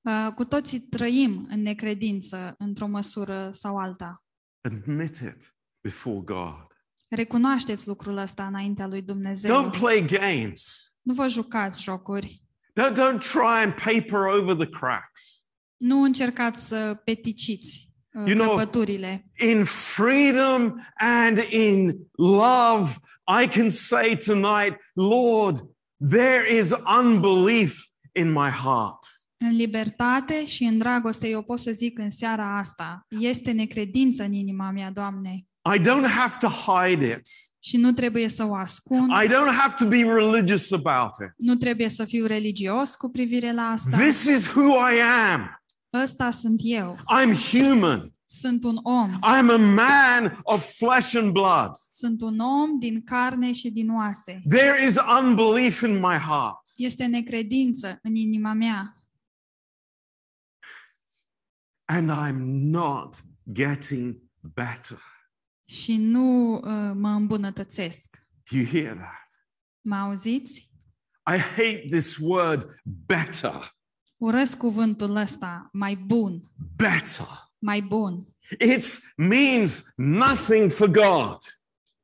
Uh, 0.00 0.32
cu 0.34 0.44
toții 0.44 0.80
trăim 0.80 1.46
în 1.50 1.62
necredință 1.62 2.54
într-o 2.58 2.86
măsură 2.86 3.50
sau 3.52 3.76
alta. 3.76 4.24
Admit 4.62 5.16
it 5.20 5.54
before 5.82 6.20
God. 6.24 6.66
Recunoașteți 7.08 7.88
lucrul 7.88 8.16
ăsta 8.16 8.46
înaintea 8.46 8.86
lui 8.86 9.02
Dumnezeu. 9.02 9.68
Don't 9.68 9.78
play 9.78 10.04
games. 10.04 10.94
Nu 11.02 11.14
vă 11.14 11.26
jucați 11.26 11.82
jocuri. 11.82 12.42
Don't, 12.80 12.92
don't 12.94 13.18
try 13.32 13.62
and 13.64 13.72
paper 13.72 14.20
over 14.20 14.54
the 14.54 14.68
cracks. 14.68 15.48
Nu 15.76 16.02
încercați 16.02 16.66
să 16.66 17.00
peticiți 17.04 17.92
uh, 18.12 18.26
You 18.26 18.36
know- 18.46 18.70
In 19.38 19.64
freedom 19.64 20.74
and 20.98 21.38
in 21.50 21.96
love, 22.16 22.90
I 23.42 23.48
can 23.48 23.68
say 23.68 24.16
tonight, 24.16 24.76
Lord, 24.94 25.56
there 26.10 26.56
is 26.56 26.74
unbelief 27.00 27.78
in 28.12 28.32
my 28.32 28.48
heart. 28.50 28.98
În 29.42 29.56
libertate 29.56 30.46
și 30.46 30.64
în 30.64 30.78
dragoste, 30.78 31.28
eu 31.28 31.42
pot 31.42 31.58
să 31.58 31.70
zic 31.70 31.98
în 31.98 32.10
seara 32.10 32.58
asta, 32.58 33.06
este 33.08 33.50
necredință 33.50 34.22
în 34.22 34.32
inima 34.32 34.70
mea, 34.70 34.90
Doamne, 34.90 35.46
I 35.74 35.78
don't 35.78 36.06
have 36.16 36.34
to 36.40 36.48
hide 36.48 37.06
it. 37.06 37.28
și 37.58 37.76
nu 37.76 37.92
trebuie 37.92 38.28
să 38.28 38.44
o 38.44 38.54
ascund, 38.54 39.10
I 39.10 39.26
don't 39.26 39.56
have 39.58 39.74
to 39.78 39.86
be 39.86 40.02
religious 40.02 40.72
about 40.72 41.10
it. 41.24 41.46
nu 41.46 41.54
trebuie 41.54 41.88
să 41.88 42.04
fiu 42.04 42.26
religios 42.26 42.94
cu 42.94 43.08
privire 43.10 43.52
la 43.52 43.62
asta. 43.62 43.96
This 43.96 44.24
is 44.24 44.46
who 44.54 44.68
I 44.72 45.00
am. 45.32 45.62
Ăsta 46.02 46.30
sunt 46.30 46.60
eu. 46.64 46.96
I'm 46.96 47.32
human. 47.50 48.10
Sunt 48.24 48.64
un 48.64 48.76
om. 48.82 49.10
I'm 49.10 49.50
a 49.50 49.56
man 49.74 50.40
of 50.42 50.72
flesh 50.76 51.16
and 51.16 51.32
blood. 51.32 51.70
Sunt 51.92 52.22
un 52.22 52.38
om 52.38 52.78
din 52.78 53.02
carne 53.04 53.52
și 53.52 53.70
din 53.70 53.90
oase. 53.90 54.42
There 54.48 54.86
is 54.88 54.96
unbelief 55.22 55.80
in 55.82 55.94
my 55.94 56.16
heart. 56.28 56.58
Este 56.76 57.04
necredință 57.04 57.98
în 58.02 58.14
inima 58.14 58.52
mea 58.52 58.94
And 61.92 62.10
I'm 62.10 62.70
not 62.70 63.22
getting 63.52 64.16
better. 64.54 64.98
și 65.64 65.96
nu 65.96 66.54
uh, 66.54 66.92
mă 66.94 67.08
îmbunătățesc. 67.10 68.16
Do 68.50 68.56
you 68.56 68.66
hear 68.66 68.96
that? 68.96 69.26
Mă 69.80 69.94
auziți? 69.96 70.70
I 71.34 71.38
hate 71.38 71.86
this 71.90 72.16
word 72.16 72.74
better. 73.06 73.76
Urăsc 74.16 74.56
cuvântul 74.56 75.16
ăsta, 75.16 75.68
mai 75.72 75.96
bun, 75.96 76.42
Better. 76.76 77.26
mai 77.58 77.82
bun. 77.82 78.26
It 78.58 78.84
means 79.16 79.84
nothing 79.96 80.70
for 80.70 80.88
God. 80.88 81.36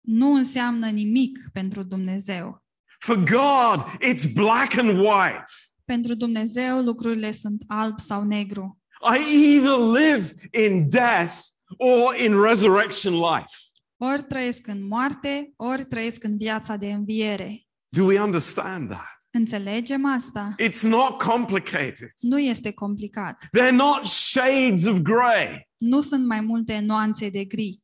Nu 0.00 0.33
înseamnă 0.33 0.90
nimic 0.90 1.38
pentru 1.52 1.83
Dumnezeu. 1.83 2.64
For 2.99 3.16
God, 3.16 3.85
it's 4.11 4.33
black 4.35 4.76
and 4.76 4.88
white. 4.88 5.52
Pentru 5.85 6.14
Dumnezeu 6.14 6.83
lucrurile 6.83 7.33
sunt 7.33 7.62
alb 7.66 8.00
sau 8.00 8.25
negru. 8.25 8.81
I 9.03 9.35
either 9.35 9.76
live 9.76 10.35
in 10.67 10.88
death 10.88 11.35
or 11.79 12.15
in 12.25 12.41
resurrection 12.43 13.15
life. 13.15 13.50
Ori 13.97 14.23
trăiesc 14.23 14.67
în 14.67 14.87
moarte, 14.87 15.53
ori 15.57 15.85
trăiesc 15.85 16.25
în 16.25 16.37
viața 16.37 16.76
de 16.76 16.87
înviere. 16.93 17.67
Do 17.88 18.05
we 18.05 18.21
understand 18.21 18.88
that? 18.91 19.15
Înțelegem 19.31 20.07
asta? 20.07 20.55
It's 20.62 20.81
not 20.83 21.23
complicated. 21.23 22.09
Nu 22.21 22.38
este 22.38 22.71
complicat. 22.73 23.43
They're 23.43 23.73
not 23.73 24.05
shades 24.05 24.87
of 24.87 24.99
gray. 24.99 25.69
Nu 25.76 26.00
sunt 26.00 26.26
mai 26.26 26.41
multe 26.41 26.79
nuanțe 26.79 27.29
de 27.29 27.45
gri. 27.45 27.79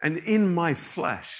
And 0.00 0.16
in 0.26 0.52
my 0.54 0.74
flesh, 0.74 1.32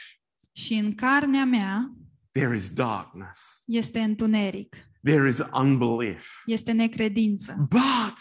Și 0.53 0.75
în 0.75 0.95
carnea 0.95 1.45
mea 1.45 1.93
there 2.33 2.55
is 2.55 2.71
darkness, 2.71 3.63
este 3.67 4.01
întuneric, 4.01 4.77
there 5.05 5.29
is 5.29 5.43
unbelief. 5.53 6.43
este 6.47 6.73
necredință. 6.73 7.55
But 7.69 8.15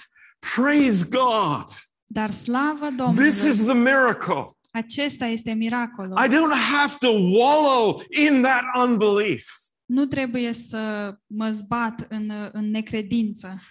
praise 0.56 1.06
God, 1.10 1.64
Dar 2.06 2.32
slavă 2.32 2.90
Domnului! 2.98 3.30
this 3.30 3.44
is 3.44 3.64
the 3.64 3.74
miracle. 3.74 4.46
Acesta 4.72 5.26
este 5.26 5.54
miracolul. 5.54 6.18
I 6.26 6.28
don't 6.28 6.60
have 6.72 6.96
to 7.00 7.08
wallow 7.10 8.02
in 8.10 8.42
that 8.42 8.64
unbelief. 8.84 9.46
Nu 9.86 10.06
trebuie 10.06 10.54
să 10.54 11.14
mă 11.28 11.50
zbat 11.50 12.06
în, 12.10 12.50
în 12.52 12.70
necredință. 12.72 13.62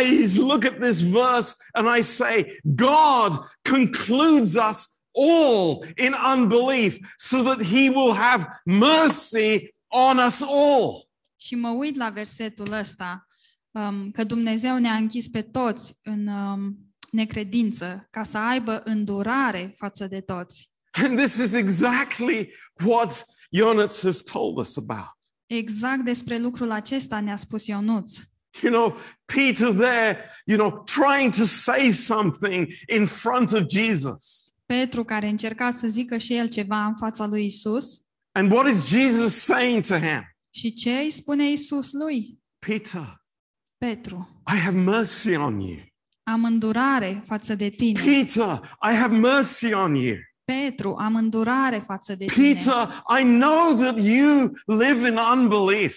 I 0.00 0.36
look 0.36 0.64
at 0.64 0.78
this 0.78 1.00
verse 1.00 1.54
and 1.72 1.98
I 1.98 2.02
say, 2.02 2.58
God 2.62 3.38
concludes 3.70 4.54
us 4.70 4.88
all 5.14 5.84
in 5.96 6.14
unbelief 6.36 6.96
so 7.16 7.42
that 7.42 7.62
he 7.62 7.88
will 7.88 8.14
have 8.14 8.46
mercy 8.64 9.74
on 9.88 10.18
us 10.18 10.42
all. 10.42 11.08
Și 11.36 11.54
mă 11.54 11.68
uit 11.68 11.96
la 11.96 12.08
versetul 12.08 12.72
ăsta, 12.72 13.26
um, 13.74 14.10
că 14.10 14.24
Dumnezeu 14.24 14.78
ne-a 14.78 14.94
închis 14.94 15.28
pe 15.28 15.42
toți 15.42 15.98
în 16.02 16.26
um, 16.26 16.76
necredință, 17.10 18.06
ca 18.10 18.22
să 18.22 18.38
aibă 18.38 18.80
îndurare 18.84 19.74
față 19.76 20.06
de 20.06 20.20
toți. 20.20 20.68
And 21.04 21.18
this 21.18 21.36
is 21.36 21.52
exactly 21.52 22.52
what 22.84 23.24
Jonas 23.50 24.02
has 24.02 24.22
told 24.22 24.58
us 24.58 24.76
about. 24.76 25.16
Exact 25.46 26.04
despre 26.04 26.38
lucrul 26.38 26.70
acesta 26.70 27.20
ne-a 27.20 27.36
spus 27.36 27.66
Ionuț. 27.66 28.18
You 28.62 28.72
know, 28.72 28.96
Peter 29.24 29.72
there, 29.72 30.30
you 30.44 30.58
know, 30.58 30.82
trying 30.82 31.34
to 31.34 31.44
say 31.44 31.90
something 31.90 32.68
in 32.96 33.06
front 33.06 33.52
of 33.52 33.62
Jesus. 33.68 34.54
Petru, 34.66 35.04
care 35.04 35.28
încerca 35.28 35.70
să 35.70 35.88
zică 35.88 36.16
și 36.16 36.34
el 36.34 36.48
ceva 36.48 36.84
în 36.84 36.96
fața 36.96 37.26
lui 37.26 37.44
Isus, 37.44 37.98
And 38.32 38.52
what 38.52 38.66
is 38.66 38.86
Jesus 38.86 39.34
saying 39.34 39.86
to 39.86 39.94
him? 39.94 40.34
și 40.50 40.72
ce 40.72 40.90
îi 40.90 41.10
spune 41.10 41.50
Isus 41.50 41.92
lui? 41.92 42.38
Peter, 42.58 43.23
Petru, 43.84 44.28
I 44.54 44.56
have 44.58 44.78
mercy 44.78 45.36
on 45.36 45.60
you. 45.60 45.76
am 46.22 46.44
îndurare 46.44 47.22
față 47.26 47.54
de 47.54 47.68
tine. 47.68 48.00
Peter, 48.00 48.76
I 48.90 48.94
have 48.94 49.16
mercy 49.18 49.72
on 49.72 49.94
you. 49.94 50.16
Petru, 50.44 50.94
am 50.98 51.16
îndurare 51.16 51.78
față 51.86 52.14
de 52.14 52.24
tine. 52.24 52.52
Peter, 52.52 53.04
I 53.20 53.22
know 53.22 53.74
that 53.74 54.00
you 54.00 54.50
live 54.66 55.08
in 55.08 55.16
unbelief, 55.34 55.96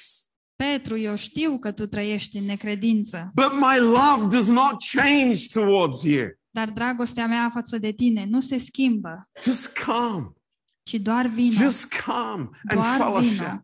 Petru, 0.56 0.98
eu 0.98 1.16
știu 1.16 1.60
că 1.60 1.72
tu 1.72 1.86
trăiești 1.88 2.38
în 2.38 2.46
necredință, 2.46 3.32
but 3.36 3.52
my 3.54 3.78
love 3.80 4.36
does 4.36 4.50
not 4.50 4.76
change 4.94 5.48
towards 5.54 6.04
you. 6.04 6.28
dar 6.50 6.70
dragostea 6.70 7.28
mea 7.28 7.50
față 7.54 7.78
de 7.78 7.92
tine 7.92 8.26
nu 8.30 8.40
se 8.40 8.58
schimbă, 8.58 9.18
Just 9.44 9.78
come, 9.86 10.32
ci 10.84 10.94
doar 10.94 11.26
vino. 11.28 11.52
just 11.52 11.94
come 12.06 12.50
and 12.68 12.82
doar 12.82 12.98
fellowship. 12.98 13.38
vino. 13.38 13.62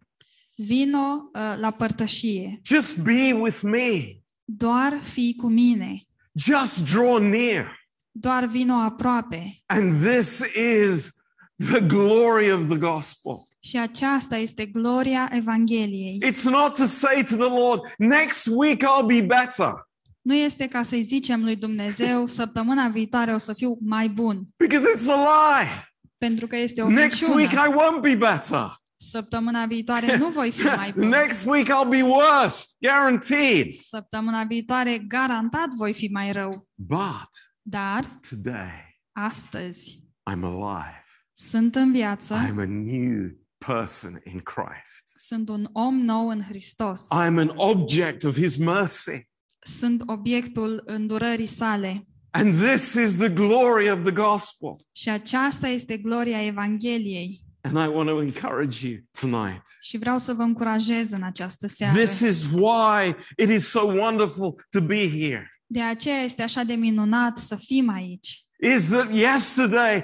Vino 0.55 1.29
uh, 1.33 1.57
la 1.59 1.71
părtășie. 1.71 2.59
Just 2.65 2.97
be 3.03 3.33
with 3.33 3.59
me. 3.61 4.17
Doar 4.43 4.99
fii 5.03 5.35
cu 5.35 5.47
mine. 5.47 6.01
Just 6.33 6.91
draw 6.93 7.17
near. 7.17 7.79
Doar 8.11 8.45
vino 8.45 8.73
aproape. 8.73 9.57
And 9.65 10.01
this 10.01 10.43
is 10.83 11.11
the 11.55 11.79
glory 11.79 12.51
of 12.51 12.67
the 12.67 12.77
gospel. 12.77 13.47
Și 13.59 13.77
aceasta 13.77 14.35
este 14.35 14.65
gloria 14.65 15.29
Evangheliei. 15.33 16.19
It's 16.25 16.43
not 16.43 16.73
to 16.77 16.85
say 16.85 17.23
to 17.23 17.35
the 17.35 17.59
Lord, 17.59 17.81
next 17.97 18.47
week 18.55 18.83
I'll 18.83 19.05
be 19.07 19.21
better, 19.21 19.73
Nu 20.21 20.33
este 20.33 20.67
ca 20.67 20.83
să-i 20.83 21.01
zicem 21.01 21.43
lui 21.43 21.55
Dumnezeu, 21.55 22.27
săptămâna 22.27 22.87
viitoare 22.87 23.33
o 23.33 23.37
să 23.37 23.53
fiu 23.53 23.77
mai 23.81 24.09
bun, 24.09 24.47
because 24.57 24.85
it's 24.95 25.07
a 25.09 25.15
lie. 25.15 25.69
pentru 26.17 26.47
că 26.47 26.55
este 26.55 26.81
o 26.81 26.89
Next 26.89 27.21
week 27.21 27.35
minciună. 27.35 27.67
I 27.67 27.71
won't 27.71 28.01
be 28.01 28.15
better. 28.15 28.75
Săptămâna 29.09 29.65
viitoare 29.65 30.17
nu 30.17 30.27
voi 30.29 30.51
fi 30.51 30.63
mai 30.65 30.91
bun. 30.91 31.07
Next 31.21 31.45
week 31.45 31.67
I'll 31.67 31.89
be 31.89 32.01
worse, 32.01 32.65
guaranteed. 32.81 33.71
Săptămâna 33.71 34.43
viitoare 34.43 34.97
garantat 34.97 35.69
voi 35.77 35.93
fi 35.93 36.07
mai 36.07 36.31
rău. 36.31 36.67
But 36.75 37.29
Dar 37.61 38.19
today 38.29 39.01
astăzi 39.11 39.99
I'm 40.31 40.43
alive. 40.43 41.03
sunt 41.31 41.75
în 41.75 41.91
viață, 41.91 42.35
I'm 42.35 42.57
a 42.59 42.65
new 42.65 43.29
person 43.57 44.21
in 44.23 44.39
Christ. 44.39 45.13
sunt 45.15 45.49
un 45.49 45.69
om 45.71 45.95
nou 45.95 46.27
în 46.27 46.41
Hristos. 46.41 47.05
I'm 47.11 47.37
an 47.37 47.51
object 47.55 48.23
of 48.23 48.35
his 48.35 48.57
mercy. 48.57 49.29
Sunt 49.59 50.01
obiectul 50.05 50.81
îndurării 50.85 51.45
sale. 51.45 52.07
And 52.31 52.53
this 52.53 52.93
is 52.93 53.17
the 53.17 53.29
glory 53.29 53.91
of 53.91 54.03
the 54.03 54.11
gospel. 54.11 54.75
Și 54.91 55.09
aceasta 55.09 55.67
este 55.67 55.97
gloria 55.97 56.45
Evangheliei. 56.45 57.41
And 57.65 57.77
I 57.77 57.95
want 57.95 58.09
to 58.09 58.21
encourage 58.21 58.87
you 58.87 58.97
tonight. 59.19 59.61
Și 59.81 59.97
vreau 59.97 60.17
să 60.17 60.33
vă 60.33 60.41
încurajez 60.41 61.11
în 61.11 61.23
această 61.23 61.67
seară. 61.67 61.97
This 61.97 62.19
is 62.19 62.43
why 62.51 63.15
it 63.37 63.49
is 63.49 63.67
so 63.67 63.79
wonderful 63.85 64.65
to 64.69 64.81
be 64.81 65.09
here. 65.09 65.49
De 65.65 65.81
aceea 65.81 66.21
este 66.21 66.41
așa 66.41 66.63
de 66.63 66.73
minunat 66.73 67.37
să 67.37 67.55
fim 67.55 67.89
aici. 67.89 68.45
Is 68.75 68.89
that 68.89 69.13
yesterday, 69.13 70.03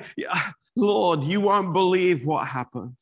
Lord, 0.73 1.23
you 1.23 1.41
won't 1.41 1.71
believe 1.71 2.21
what 2.25 2.45
happened. 2.47 2.93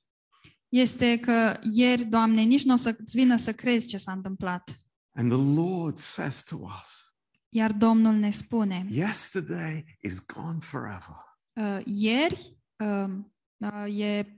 Este 0.69 1.17
că 1.19 1.59
ieri, 1.71 2.03
Doamne, 2.03 2.41
nici 2.41 2.63
nu 2.63 2.73
o 2.73 2.77
să-ți 2.77 3.17
vină 3.17 3.37
să 3.37 3.53
crezi 3.53 3.87
ce 3.87 3.97
s-a 3.97 4.11
întâmplat. 4.11 4.81
And 5.13 5.31
the 5.31 5.61
Lord 5.61 5.97
says 5.97 6.43
to 6.43 6.55
us, 6.81 7.15
Iar 7.49 7.71
Domnul 7.71 8.13
ne 8.13 8.29
spune, 8.29 8.87
yesterday 8.89 9.97
is 10.01 10.25
gone 10.25 10.57
forever. 10.59 11.15
uh, 11.53 11.79
ieri 11.85 12.57
uh, 12.77 13.09
uh, 13.57 13.99
e 13.99 14.36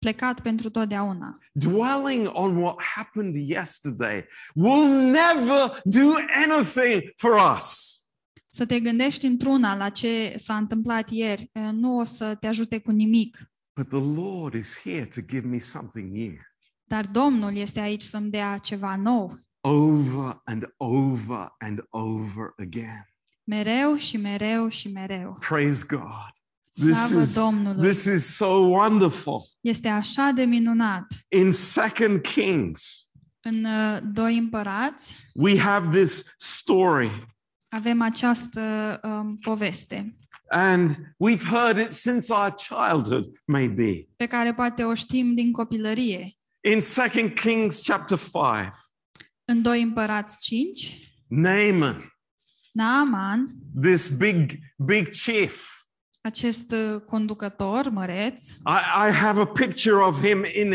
plecat 0.00 0.40
pentru 0.40 0.70
totdeauna. 0.70 1.38
Dwelling 1.52 2.28
on 2.32 2.56
what 2.56 2.76
happened 2.96 3.34
yesterday 3.36 4.24
will 4.54 4.88
never 5.10 5.80
do 5.84 6.14
anything 6.44 7.12
for 7.16 7.54
us. 7.56 7.94
Să 8.48 8.66
te 8.66 8.80
gândești 8.80 9.26
într-una 9.26 9.76
la 9.76 9.88
ce 9.88 10.34
s-a 10.36 10.56
întâmplat 10.56 11.10
ieri, 11.10 11.50
uh, 11.52 11.68
nu 11.72 11.98
o 11.98 12.04
să 12.04 12.34
te 12.34 12.46
ajute 12.46 12.78
cu 12.78 12.90
nimic. 12.90 13.38
But 13.74 13.88
the 13.88 14.20
Lord 14.20 14.54
is 14.54 14.80
here 14.82 15.04
to 15.04 15.20
give 15.20 15.46
me 15.46 15.58
something 15.58 16.10
new. 16.16 16.32
Dar 16.84 17.06
Domnul 17.06 17.56
este 17.56 17.80
aici 17.80 18.02
să-mi 18.02 18.30
dea 18.30 18.58
ceva 18.58 18.96
nou. 18.96 19.38
over 19.60 20.40
and 20.44 20.74
over 20.76 21.54
and 21.58 21.86
over 21.90 22.52
again. 22.56 23.04
Mereu 23.44 23.96
și 23.96 24.16
mereu 24.16 24.68
și 24.68 24.92
mereu. 24.92 25.36
Praise 25.48 25.84
God. 25.88 26.30
This 26.80 26.96
Slavă 26.96 27.22
is, 27.22 27.34
Domnului! 27.34 27.88
this 27.88 28.04
is 28.04 28.34
so 28.36 28.46
wonderful. 28.46 29.42
Este 29.60 29.88
așa 29.88 30.30
de 30.34 30.44
minunat. 30.44 31.06
In 31.28 31.50
Second 31.50 32.20
Kings, 32.20 33.10
În 33.40 33.64
uh, 33.64 33.98
Doi 34.12 34.36
Împărați 34.36 35.16
we 35.34 35.58
have 35.58 35.98
this 35.98 36.34
story, 36.36 37.26
avem 37.68 38.02
această 38.02 38.60
um, 39.02 39.36
poveste 39.40 40.14
and 40.50 41.14
we've 41.18 41.44
heard 41.44 41.78
it 41.78 41.92
since 41.92 42.32
our 42.32 42.50
childhood, 42.50 43.32
maybe. 43.44 44.08
pe 44.16 44.26
care 44.26 44.54
poate 44.54 44.84
o 44.84 44.94
știm 44.94 45.34
din 45.34 45.52
copilărie. 45.52 46.32
In 46.60 46.80
Second 46.80 47.34
Kings 47.34 47.82
chapter 47.82 48.18
5, 48.18 48.32
În 49.44 49.62
Doi 49.62 49.82
Împărați 49.82 50.38
5, 50.40 51.12
Naaman, 51.28 52.12
Naaman, 52.72 53.44
this 53.80 54.08
big, 54.08 54.52
big 54.76 55.08
chief, 55.08 55.79
acest 56.20 56.72
uh, 56.72 57.00
conducător 57.00 57.88
măreț, 57.88 58.48
I, 58.50 59.08
I 59.08 59.12
have 59.12 59.40
a 59.40 59.46
picture 59.46 59.94
of 60.04 60.24
him 60.26 60.44
in 60.54 60.68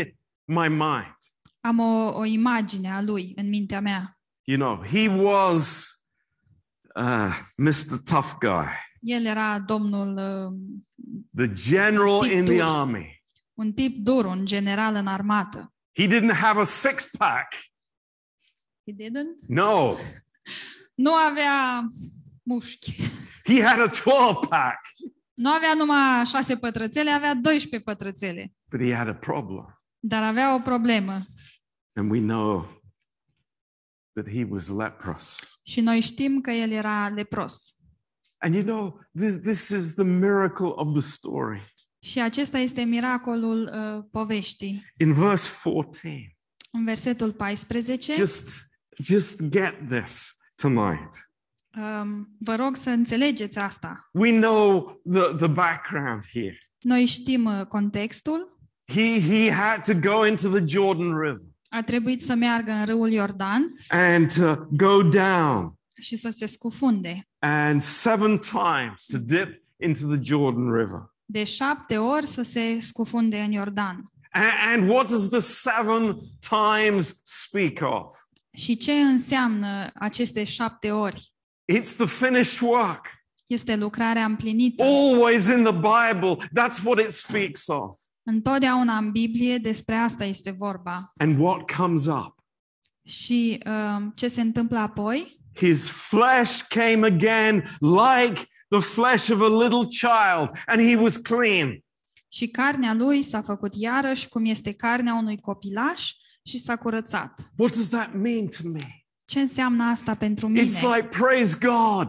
my 0.44 0.68
mind. 0.68 1.14
am 1.60 1.78
o, 1.78 2.12
o 2.18 2.24
imagine 2.24 2.92
a 2.92 3.00
lui 3.02 3.32
în 3.36 3.48
mintea 3.48 3.80
mea. 3.80 4.18
You 4.44 4.58
know, 4.58 4.84
he 4.86 5.08
was 5.08 5.88
uh, 6.94 7.40
Mr. 7.56 7.98
Tough 8.04 8.32
Guy. 8.38 8.68
El 9.00 9.24
era 9.24 9.58
domnul, 9.58 10.16
uh, 10.16 10.52
the 11.34 11.52
general 11.52 12.24
in 12.24 12.30
the 12.44 12.52
Dictator. 12.52 12.78
army. 12.78 13.22
un 13.54 13.72
tip 13.72 13.96
dur, 14.04 14.24
un 14.24 14.44
general 14.46 14.94
în 14.94 15.06
armată. 15.06 15.74
He 15.98 16.06
didn't 16.06 16.34
have 16.34 16.60
a 16.60 16.64
six 16.64 17.08
pack. 17.18 17.54
He 18.86 18.92
didn't? 18.92 19.46
No, 19.48 19.96
Nu 20.94 21.12
avea 21.14 21.86
mușchi. 22.42 22.96
he 23.44 23.62
had 23.62 23.80
a 23.80 23.88
12 23.88 24.48
pack, 24.48 24.80
Nu 25.36 25.50
avea 25.50 25.74
numai 25.74 26.26
șase 26.26 26.56
pătrățele, 26.56 27.10
avea 27.10 27.34
12 27.34 27.90
pătrățele. 27.90 28.52
but 28.70 28.80
he 28.80 28.94
had 28.94 29.08
a 29.08 29.14
problem. 29.14 29.80
Dar 29.98 30.22
avea 30.22 30.54
o 30.54 30.58
problemă. 30.58 31.26
And 31.98 32.10
we 32.10 32.20
know 32.20 32.82
that 34.12 34.28
he 34.34 34.44
was 34.50 34.68
leprous. 34.68 35.38
Și 35.62 35.80
noi 35.80 36.00
știm 36.00 36.40
că 36.40 36.50
el 36.50 36.70
era 36.70 37.08
lepros. 37.08 37.76
And 38.38 38.54
you 38.54 38.64
know, 38.64 39.00
this, 39.18 39.40
this 39.40 39.68
is 39.68 39.94
the 39.94 40.04
miracle 40.04 40.66
of 40.74 40.92
the 40.92 41.00
story. 41.00 41.72
Și 41.98 42.20
acesta 42.20 42.58
este 42.58 42.82
miracolul 42.82 43.70
uh, 43.72 44.04
poveștii. 44.10 44.84
In 44.96 45.12
verse 45.12 45.50
14, 45.62 46.36
În 46.72 46.84
versetul 46.84 47.32
14, 47.32 48.12
just, 48.12 48.68
just 48.98 49.42
get 49.48 49.88
this 49.88 50.36
tonight. 50.54 51.30
Um, 51.76 52.36
vă 52.40 52.54
rog 52.54 52.76
să 52.76 52.90
înțelegeți 52.90 53.58
asta. 53.58 54.08
We 54.12 54.38
know 54.40 54.80
the, 55.12 55.34
the 55.36 55.46
background 55.48 56.22
here. 56.32 56.58
Noi 56.80 57.04
știm 57.04 57.44
uh, 57.44 57.66
contextul. 57.66 58.58
he, 58.92 59.20
he 59.20 59.52
had 59.52 59.80
to 59.86 60.10
go 60.10 60.26
into 60.26 60.48
the 60.48 60.64
Jordan 60.66 61.18
River 61.20 61.40
a 61.68 61.82
trebuit 61.82 62.22
să 62.22 62.34
meargă 62.34 62.72
în 62.72 62.84
râul 62.84 63.10
Iordan 63.10 63.62
and 63.88 64.32
to 64.34 64.54
go 64.70 65.02
down 65.02 65.74
și 66.00 66.16
să 66.16 66.28
se 66.30 66.46
scufunde. 66.46 67.28
and 67.38 67.80
seven 67.80 68.38
times 68.38 69.06
to 69.12 69.18
dip 69.18 69.62
into 69.82 70.06
the 70.06 70.18
Jordan 70.22 70.72
River. 70.72 71.14
De 71.24 71.44
șapte 71.44 71.98
ori 71.98 72.26
să 72.26 72.42
se 72.42 72.78
scufunde 72.80 73.40
în 73.40 73.50
Iordan. 73.52 74.04
A- 74.30 74.72
And 74.74 74.88
what 74.90 75.08
does 75.08 75.28
the 75.28 75.40
seven 75.40 76.16
times 76.48 77.20
speak 77.22 77.92
of? 77.92 78.14
Și 78.56 78.76
ce 78.76 78.92
înseamnă 78.92 79.90
aceste 79.94 80.44
șapte 80.44 80.90
ori? 80.90 81.30
It's 81.72 81.96
the 81.96 82.06
finished 82.06 82.60
work. 82.60 83.06
Este 83.46 83.76
lucrarea 83.76 84.24
împlinită. 84.24 84.82
Always 84.82 85.46
in 85.46 85.62
the 85.62 85.72
Bible, 85.72 86.48
that's 86.48 86.84
what 86.84 87.00
it 87.00 87.10
speaks 87.10 87.66
of. 87.66 87.98
Întotdeauna 88.22 88.96
în 88.96 89.10
Biblie 89.10 89.58
despre 89.58 89.94
asta 89.94 90.24
este 90.24 90.50
vorba. 90.50 91.12
And 91.16 91.38
what 91.38 91.70
comes 91.70 92.06
up? 92.06 92.34
Și 93.04 93.62
uh, 93.66 94.06
ce 94.14 94.28
se 94.28 94.40
întâmplă 94.40 94.78
apoi? 94.78 95.40
His 95.54 95.88
flesh 95.88 96.62
came 96.68 97.06
again 97.06 97.78
like 97.80 98.42
the 98.68 98.80
flesh 98.80 99.30
of 99.30 99.40
a 99.40 99.62
little 99.62 99.86
child, 99.88 100.50
and 100.66 100.90
he 100.90 100.96
was 100.96 101.16
clean. 101.16 101.84
Și 102.28 102.48
carnea 102.48 102.94
lui 102.94 103.22
s-a 103.22 103.42
făcut 103.42 103.74
iarăși 103.74 104.28
cum 104.28 104.44
este 104.44 104.72
carnea 104.72 105.14
unui 105.14 105.40
copilaș 105.40 106.12
și 106.42 106.58
s-a 106.58 106.76
curățat. 106.76 107.50
What 107.56 107.72
does 107.72 107.88
that 107.88 108.14
mean 108.14 108.46
to 108.46 108.68
me? 108.68 109.05
Ce 109.26 109.40
înseamnă 109.40 109.84
asta 109.84 110.14
pentru 110.14 110.46
mine? 110.48 110.62
It's 110.66 110.80
like, 110.94 111.08
praise 111.18 111.56
God, 111.60 112.06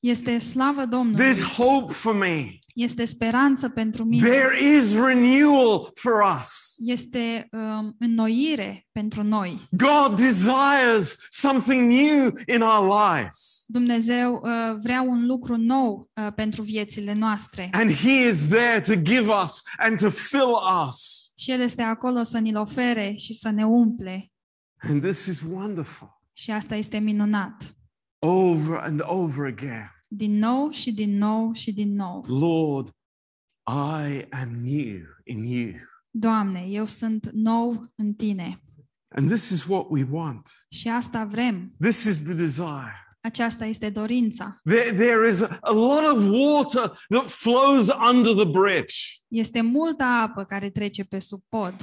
Este 0.00 0.38
slavă 0.38 0.84
Domnului. 0.84 1.24
there's 1.24 1.42
hope 1.56 1.92
for 1.92 2.14
me. 2.14 2.58
Este 2.74 3.04
speranță 3.04 3.68
pentru 3.68 4.04
mine. 4.04 4.28
There 4.28 4.76
is 4.76 4.94
renewal 4.94 5.90
for 5.94 6.12
us. 6.40 6.74
Este 6.78 7.48
um, 7.52 7.96
înnoire 7.98 8.86
pentru 8.92 9.22
noi. 9.22 9.68
God 9.70 10.16
desires 10.20 11.16
something 11.28 11.92
new 11.92 12.32
in 12.54 12.60
our 12.60 12.88
lives. 13.12 13.64
Dumnezeu 13.66 14.34
uh, 14.34 14.76
vrea 14.82 15.00
un 15.02 15.26
lucru 15.26 15.56
nou 15.56 16.10
uh, 16.14 16.32
pentru 16.34 16.62
viețile 16.62 17.12
noastre. 17.14 17.68
And 17.72 17.92
He 17.92 18.28
is 18.28 18.48
there 18.48 18.80
to 18.80 18.94
give 18.94 19.30
us 19.44 19.62
and 19.78 20.00
to 20.00 20.10
fill 20.10 20.54
us. 20.88 21.30
Și 21.38 21.50
El 21.50 21.60
este 21.60 21.82
acolo 21.82 22.22
să 22.22 22.38
ni-l 22.38 22.56
ofere 22.56 23.14
și 23.16 23.32
să 23.34 23.50
ne 23.50 23.66
umple. 23.66 24.26
And 24.88 25.02
this 25.02 25.26
is 25.26 25.42
wonderful. 25.52 26.15
Și 26.38 26.50
asta 26.50 26.74
este 26.74 26.98
minunat. 26.98 27.76
Over 28.18 28.76
and 28.76 29.00
over 29.04 29.46
again. 29.46 29.90
Din 30.08 30.38
nou 30.38 30.70
și 30.70 30.92
din 30.92 31.16
nou 31.16 31.52
și 31.52 31.72
din 31.72 31.94
nou. 31.94 32.24
Lord, 32.26 32.88
I 33.66 34.26
am 34.30 34.50
new 34.50 35.00
in 35.24 35.44
you. 35.44 35.72
Doamne, 36.10 36.60
eu 36.68 36.84
sunt 36.84 37.30
nou 37.32 37.92
în 37.94 38.14
Tine. 38.14 38.62
And 39.08 39.28
this 39.28 39.50
is 39.50 39.64
what 39.64 39.86
we 39.88 40.06
want. 40.10 40.50
Și 40.68 40.88
asta 40.88 41.24
vrem. 41.24 41.74
This 41.80 42.04
is 42.04 42.22
the 42.22 42.34
desire. 42.34 43.16
Aceasta 43.20 43.64
este 43.64 43.90
dorința. 43.90 44.60
There, 44.64 44.92
there 44.92 45.28
is 45.28 45.40
a, 45.40 45.58
a 45.60 45.72
lot 45.72 46.16
of 46.16 46.24
water 46.30 46.98
that 47.08 47.28
flows 47.28 47.88
under 48.12 48.32
the 48.34 48.50
bridge, 48.50 48.94
Este 49.28 49.60
multă 49.60 50.02
apă 50.02 50.44
care 50.44 50.70
trece 50.70 51.04
pe 51.04 51.18
sub 51.18 51.42
pod, 51.48 51.74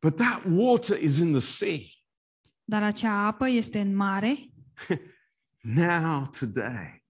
but 0.00 0.16
that 0.16 0.42
water 0.50 1.02
is 1.02 1.18
in 1.18 1.30
the 1.30 1.40
sea. 1.40 1.78
Dar 2.64 2.82
acea 2.82 3.26
apă 3.26 3.48
este 3.48 3.80
în 3.80 3.96
mare. 3.96 4.38
Now, 5.60 6.26
today, 6.38 7.04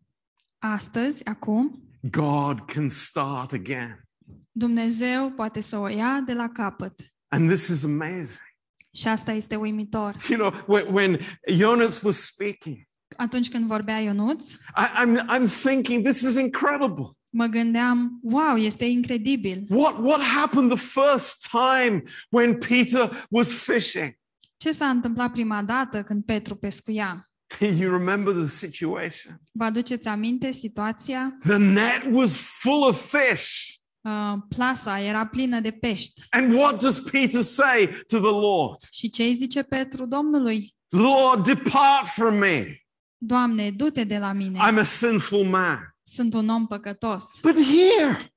Astăzi, 0.58 1.24
acum, 1.24 1.82
God 2.10 2.60
can 2.66 2.88
start 2.88 3.52
again. 3.52 4.04
Dumnezeu 4.52 5.30
poate 5.30 5.60
să 5.60 5.76
o 5.78 5.88
ia 5.88 6.22
de 6.26 6.32
la 6.32 6.48
capăt. 6.48 7.14
And 7.28 7.48
this 7.48 7.68
is 7.68 7.84
amazing. 7.84 8.52
Și 8.92 9.08
asta 9.08 9.32
este 9.32 9.56
uimitor. 9.56 10.16
You 10.28 10.38
know, 10.38 10.64
when, 10.66 10.94
when 10.94 11.18
Jonas 11.48 12.02
was 12.02 12.16
speaking, 12.24 12.78
Atunci 13.16 13.48
când 13.48 13.66
vorbea 13.66 14.00
Ionuț, 14.00 14.52
I, 14.52 14.56
I'm, 15.04 15.16
I'm 15.36 15.46
thinking, 15.62 16.04
this 16.04 16.20
is 16.20 16.36
incredible. 16.36 17.04
mă 17.30 17.46
gândeam, 17.46 18.18
wow, 18.22 18.56
este 18.56 18.84
incredibil. 18.84 19.66
What, 19.68 19.98
what 19.98 20.20
happened 20.20 20.70
the 20.72 21.00
first 21.00 21.48
time 21.50 22.02
when 22.30 22.54
Peter 22.58 23.26
was 23.30 23.64
fishing? 23.64 24.18
Ce 24.64 24.72
s-a 24.72 24.88
întâmplat 24.88 25.32
prima 25.32 25.62
dată 25.62 26.02
când 26.02 26.24
Petru 26.24 26.56
pescuia? 26.56 27.28
You 27.80 27.90
remember 27.90 28.32
the 28.34 28.46
situation? 28.46 29.40
Vă 29.52 29.64
aduceți 29.64 30.08
aminte 30.08 30.50
situația? 30.52 31.36
The 31.40 31.56
net 31.56 32.08
was 32.12 32.36
full 32.36 32.88
of 32.88 33.14
fish. 33.14 33.74
Uh, 34.00 34.34
plasa 34.48 35.00
era 35.00 35.26
plină 35.26 35.60
de 35.60 35.70
pești. 35.70 36.22
And 36.30 36.52
what 36.52 36.80
does 36.80 36.98
Peter 36.98 37.42
say 37.42 38.04
to 38.06 38.18
the 38.18 38.30
Lord? 38.30 38.80
Și 38.90 39.10
ce 39.10 39.22
îi 39.22 39.34
zice 39.34 39.62
Petru 39.62 40.06
Domnului? 40.06 40.74
Lord, 40.88 41.44
depart 41.44 42.06
from 42.06 42.34
me. 42.34 42.78
Doamne, 43.16 43.70
du-te 43.70 44.04
de 44.04 44.18
la 44.18 44.32
mine. 44.32 44.58
I'm 44.70 44.78
a 44.78 44.82
sinful 44.82 45.44
man. 45.44 45.96
Sunt 46.02 46.34
un 46.34 46.48
om 46.48 46.66
păcătos. 46.66 47.24
But 47.42 47.54
here, 47.54 48.34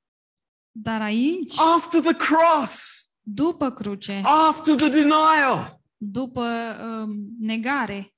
Dar 0.72 1.02
aici, 1.02 1.54
after 1.76 2.02
the 2.02 2.14
cross, 2.14 3.06
după 3.22 3.72
cruce, 3.72 4.22
after 4.24 4.76
the 4.76 4.90
denial, 4.90 5.77
după 5.98 6.46
um, 6.82 7.36
negare, 7.40 8.16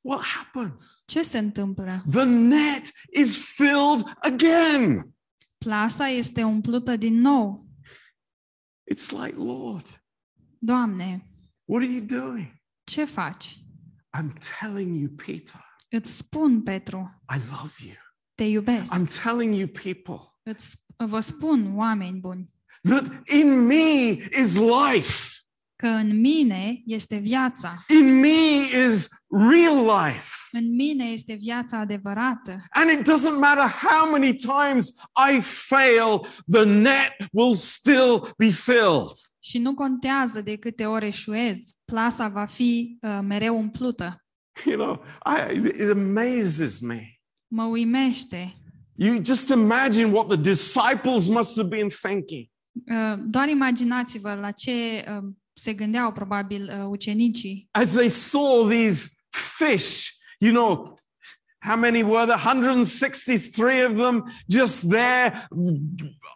what 0.00 0.20
happens? 0.22 1.02
ce 1.06 1.22
se 1.22 1.38
întâmplă? 1.38 2.02
The 2.10 2.24
net 2.24 2.90
is 3.12 3.54
filled 3.54 4.16
again. 4.20 5.14
Plasa 5.58 6.08
este 6.08 6.42
umplută 6.42 6.96
din 6.96 7.14
nou. 7.20 7.68
It's 8.94 9.10
like, 9.10 9.34
Lord, 9.36 10.02
Doamne, 10.58 11.28
what 11.64 11.82
are 11.82 11.92
you 11.92 12.04
doing? 12.04 12.62
ce 12.84 13.04
faci? 13.04 13.58
I'm 14.18 14.32
telling 14.60 14.94
you, 14.94 15.08
Peter, 15.26 15.60
Îți 15.88 16.16
spun, 16.16 16.62
Petru, 16.62 17.22
I 17.34 17.38
love 17.50 17.72
you. 17.84 17.94
te 18.34 18.44
iubesc. 18.44 18.94
I'm 18.94 19.22
telling 19.22 19.54
you, 19.54 19.68
people, 19.68 20.18
Îți, 20.42 20.84
vă 20.96 21.20
spun, 21.20 21.76
oameni 21.76 22.18
buni, 22.20 22.44
that 22.82 23.28
in 23.28 23.66
me 23.66 24.10
is 24.42 24.56
life. 24.56 25.33
Că 25.84 25.90
în 25.90 26.20
mine 26.20 26.82
este 26.86 27.16
viața. 27.16 27.84
In 27.98 28.20
me 28.20 28.86
is 28.86 29.08
real 29.28 30.06
life. 30.06 30.28
În 30.52 30.74
mine 30.74 31.04
este 31.04 31.36
viața 31.40 31.78
adevărată. 31.78 32.64
And 32.70 32.90
it 32.90 32.98
doesn't 32.98 33.38
matter 33.40 33.68
how 33.68 34.10
many 34.10 34.34
times 34.34 34.94
I 35.32 35.40
fail, 35.40 36.20
the 36.50 36.64
net 36.64 37.12
will 37.32 37.54
still 37.54 38.34
be 38.36 38.50
filled. 38.50 39.16
Și 39.38 39.58
nu 39.58 39.74
contează 39.74 40.40
de 40.40 40.56
câte 40.56 40.86
ori 40.86 41.06
eșuez, 41.06 41.58
plasa 41.84 42.28
va 42.28 42.44
fi 42.44 42.98
uh, 43.00 43.18
mereu 43.22 43.56
umplută. 43.56 44.24
You 44.66 44.76
know, 44.76 45.04
I, 45.36 45.56
it 45.56 45.90
amazes 45.90 46.78
me. 46.78 47.18
Mă 47.46 47.64
uimește. 47.64 48.54
You 48.94 49.24
just 49.24 49.48
imagine 49.48 50.12
what 50.12 50.28
the 50.28 50.40
disciples 50.40 51.26
must 51.26 51.56
have 51.56 51.68
been 51.68 51.88
thinking. 51.88 52.46
Uh, 52.72 53.22
doar 53.26 53.48
imaginați-vă 53.48 54.34
la 54.34 54.50
ce 54.50 55.04
uh, 55.08 55.32
se 55.54 55.72
gândeau 55.72 56.12
probabil 56.12 56.70
uh, 56.80 56.86
ucenicii 56.88 57.68
as 57.70 57.90
they 57.92 58.08
saw 58.08 58.68
these 58.68 59.08
fish, 59.30 60.08
you 60.38 60.52
know, 60.52 60.94
how 61.58 61.76
many 61.76 62.02
were 62.02 62.24
there? 62.26 62.42
163 62.44 63.84
of 63.84 63.94
them 63.94 64.24
just 64.48 64.88
there 64.88 65.46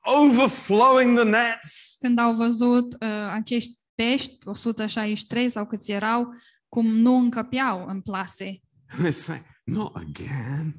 overflowing 0.05 1.15
the 1.17 1.25
nets. 1.25 1.97
când 2.01 2.19
au 2.19 2.35
văzut 2.35 2.93
uh, 2.93 3.09
acești 3.33 3.79
pești, 3.95 4.37
163 4.45 5.51
sau 5.51 5.67
câți 5.67 5.91
erau, 5.91 6.35
cum 6.69 6.87
nu 6.87 7.15
încăpeau 7.17 7.87
în 7.89 8.01
plase. 8.01 8.61
And 8.91 9.01
they 9.01 9.13
say, 9.13 9.43
Not 9.65 9.97
again, 9.97 10.75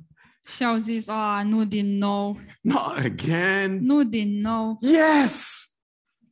Și 0.55 0.63
au 0.63 0.77
zis, 0.77 1.07
a, 1.07 1.43
nu 1.43 1.65
din 1.65 1.97
nou, 1.97 2.39
not 2.61 2.97
again. 2.97 3.79
nu 3.85 4.03
din 4.03 4.39
nou. 4.41 4.77
Yes, 4.81 5.63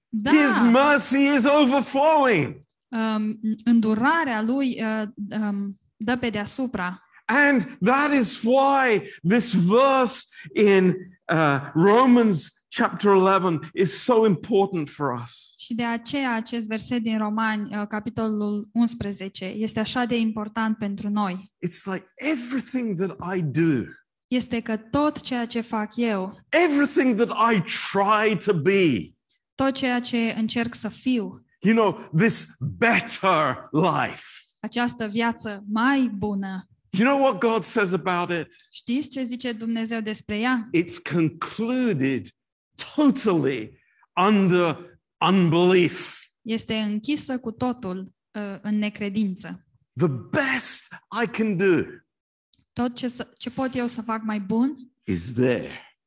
Da, 0.09 0.31
His 0.31 0.59
mercy 0.61 1.35
is 1.35 1.45
overflowing. 1.45 2.65
um, 2.89 3.39
îndurarea 3.65 4.41
lui 4.41 4.83
uh, 4.83 5.07
um, 5.41 5.75
dă 5.97 6.17
pe 6.17 6.29
deasupra. 6.29 7.01
And 7.25 7.77
that 7.81 8.13
is 8.13 8.41
why 8.41 9.01
this 9.27 9.53
verse 9.53 10.23
in 10.53 10.95
uh, 11.33 11.59
Romans 11.73 12.65
chapter 12.69 13.11
11 13.11 13.69
is 13.73 14.03
so 14.03 14.25
important 14.25 14.89
for 14.89 15.21
us. 15.23 15.53
Și 15.57 15.73
de 15.75 15.83
aceea 15.85 16.33
acest 16.35 16.67
verset 16.67 17.01
din 17.01 17.17
Romani, 17.17 17.77
uh, 17.77 17.87
capitolul 17.87 18.69
11, 18.73 19.45
este 19.45 19.79
așa 19.79 20.05
de 20.05 20.17
important 20.17 20.77
pentru 20.77 21.09
noi. 21.09 21.53
It's 21.65 21.83
like 21.93 22.05
everything 22.15 22.97
that 22.99 23.35
I 23.37 23.41
do, 23.41 23.83
Este 24.27 24.59
că 24.59 24.77
tot 24.77 25.21
ceea 25.21 25.45
ce 25.45 25.61
fac 25.61 25.95
eu, 25.95 26.39
everything 26.49 27.15
that 27.15 27.53
I 27.53 27.61
try 27.91 28.37
to 28.45 28.53
be, 28.53 29.15
tot 29.57 29.73
ceea 29.73 29.99
ce 29.99 30.33
încerc 30.37 30.75
să 30.75 30.89
fiu, 30.89 31.45
you 31.59 31.75
know, 31.75 32.09
this 32.17 32.47
better 32.59 33.69
life. 33.71 34.23
această 34.59 35.07
viață 35.07 35.63
mai 35.71 36.07
bună, 36.17 36.65
You 36.97 37.07
know 37.07 37.21
what 37.23 37.39
God 37.39 37.63
says 37.63 37.93
about 37.93 38.39
it? 38.39 38.55
știți 38.69 39.09
ce 39.09 39.23
zice 39.23 39.51
Dumnezeu 39.51 40.01
despre 40.01 40.39
ea? 40.39 40.69
It's 40.77 41.11
concluded 41.13 42.27
totally 42.95 43.79
under 44.27 44.99
unbelief. 45.29 46.21
Este 46.41 46.75
închisă 46.75 47.39
cu 47.39 47.51
totul 47.51 47.97
uh, 48.31 48.57
în 48.61 48.77
necredință. 48.77 49.65
The 49.93 50.07
best 50.07 50.87
I 51.23 51.27
can 51.27 51.57
do 51.57 51.83
Tot 52.73 52.95
ce, 52.95 53.07
să, 53.07 53.33
ce 53.37 53.49
pot 53.49 53.75
eu 53.75 53.87
să 53.87 54.01
fac 54.01 54.23
mai 54.23 54.39
bun 54.39 54.75
is 55.03 55.33
there 55.33 55.97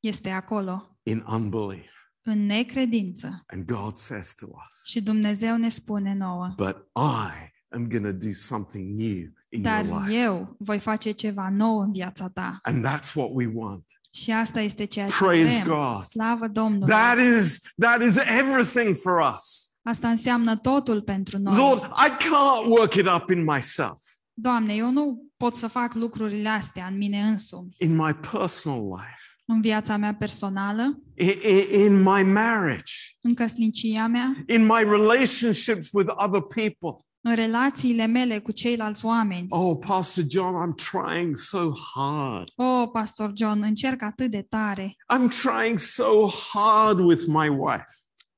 este 0.00 0.30
acolo, 0.30 0.98
in 1.02 1.24
unbelief. 1.28 2.01
În 2.24 2.46
necredință. 2.46 3.42
And 3.46 3.64
God 3.64 3.96
says 3.96 4.34
to 4.34 4.46
us, 4.46 4.84
Și 4.84 5.02
Dumnezeu 5.02 5.56
ne 5.56 5.68
spune 5.68 6.14
nouă, 6.14 6.48
But 6.56 6.76
I 6.96 7.50
am 7.68 7.88
going 7.88 8.04
to 8.04 8.26
do 8.26 8.32
something 8.32 8.98
new 8.98 9.24
in 9.48 9.62
dar 9.62 9.84
your 9.84 10.00
life. 10.06 10.20
eu 10.20 10.56
voi 10.58 10.78
face 10.78 11.10
ceva 11.10 11.48
nou 11.48 11.78
în 11.78 11.92
viața 11.92 12.28
ta. 12.28 12.58
And 12.62 12.86
that's 12.86 13.12
what 13.14 13.30
we 13.32 13.50
want. 13.54 13.84
Și 14.10 14.30
asta 14.32 14.60
este 14.60 14.84
ceea 14.84 15.06
ce 15.06 15.14
Praise 15.18 15.62
vrem. 15.62 15.76
God. 15.76 16.00
Slavă 16.00 16.48
Domnului! 16.48 16.86
That 16.86 17.18
is 17.18 17.60
that 17.78 18.02
is 18.02 18.16
everything 18.16 18.96
for 18.96 19.32
us. 19.34 19.70
Asta 19.82 20.08
înseamnă 20.08 20.56
totul 20.56 21.02
pentru 21.02 21.38
noi. 21.38 21.56
Lord, 21.56 21.82
I 21.84 22.10
can't 22.24 22.66
work 22.68 22.94
it 22.94 23.06
up 23.06 23.30
in 23.30 23.44
myself, 23.44 23.98
Doamne, 24.34 24.74
eu 24.74 24.90
nu 24.90 25.22
pot 25.42 25.54
să 25.54 25.66
fac 25.66 25.94
lucrurile 25.94 26.48
astea 26.48 26.86
în 26.86 26.96
mine 26.96 27.22
însumi, 27.22 27.74
in 27.78 27.94
my 27.94 28.14
personal 28.14 28.80
life, 28.80 29.22
în 29.46 29.60
viața 29.60 29.96
mea 29.96 30.14
personală, 30.14 31.02
in, 31.14 31.32
in, 31.48 31.80
in 31.80 31.96
my 32.02 32.22
marriage, 32.22 32.92
în 33.22 33.34
căsnicia 33.34 34.06
mea, 34.06 34.44
in 34.48 34.64
my 34.64 34.82
relationships 34.84 35.88
with 35.92 36.12
other 36.16 36.40
people. 36.40 37.06
în 37.20 37.34
relațiile 37.34 38.06
mele 38.06 38.38
cu 38.38 38.52
ceilalți 38.52 39.04
oameni. 39.04 39.46
Oh, 39.48 39.76
Pastor 39.86 40.24
John, 40.28 40.54
I'm 40.54 40.74
trying 40.90 41.36
so 41.36 41.70
hard. 41.94 42.48
Oh, 42.56 42.88
Pastor 42.92 43.32
John, 43.34 43.62
încerc 43.62 44.02
atât 44.02 44.30
de 44.30 44.42
tare, 44.42 44.94
I'm 45.14 45.28
trying 45.42 45.78
so 45.78 46.28
hard 46.52 46.98
with 46.98 47.22
my 47.26 47.48
wife. 47.48 47.84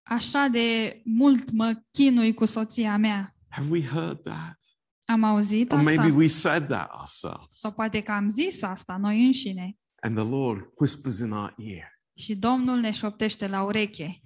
așa 0.03 0.47
de 0.51 1.01
mult 1.05 1.51
mă 1.51 1.75
chinui 1.91 2.35
cu 2.35 2.45
soția 2.45 2.97
mea. 2.97 3.37
Have 3.49 3.69
we 3.71 3.83
heard 3.83 4.23
that? 4.23 4.59
Am 5.05 5.25
auzit 5.25 5.73
Or 5.73 5.83
maybe 5.83 6.01
asta? 6.03 6.15
we 6.15 6.27
said 6.27 6.67
that 6.69 6.91
ourselves. 6.99 7.47
Sau 7.59 7.73
poate 7.73 8.01
că 8.03 8.13
am 8.13 8.29
zis 8.29 8.63
asta 8.63 8.97
noi 8.97 9.25
înșine. 9.27 9.77
And 10.01 10.17
the 10.17 10.29
Lord 10.29 10.71
whispers 10.79 11.19
in 11.19 11.31
our 11.31 11.55
ear, 11.59 11.89
Și 12.15 12.37
Domnul 12.37 12.79
ne 12.79 12.91
șoptește 12.91 13.47
la 13.49 13.63
ureche. 13.63 14.21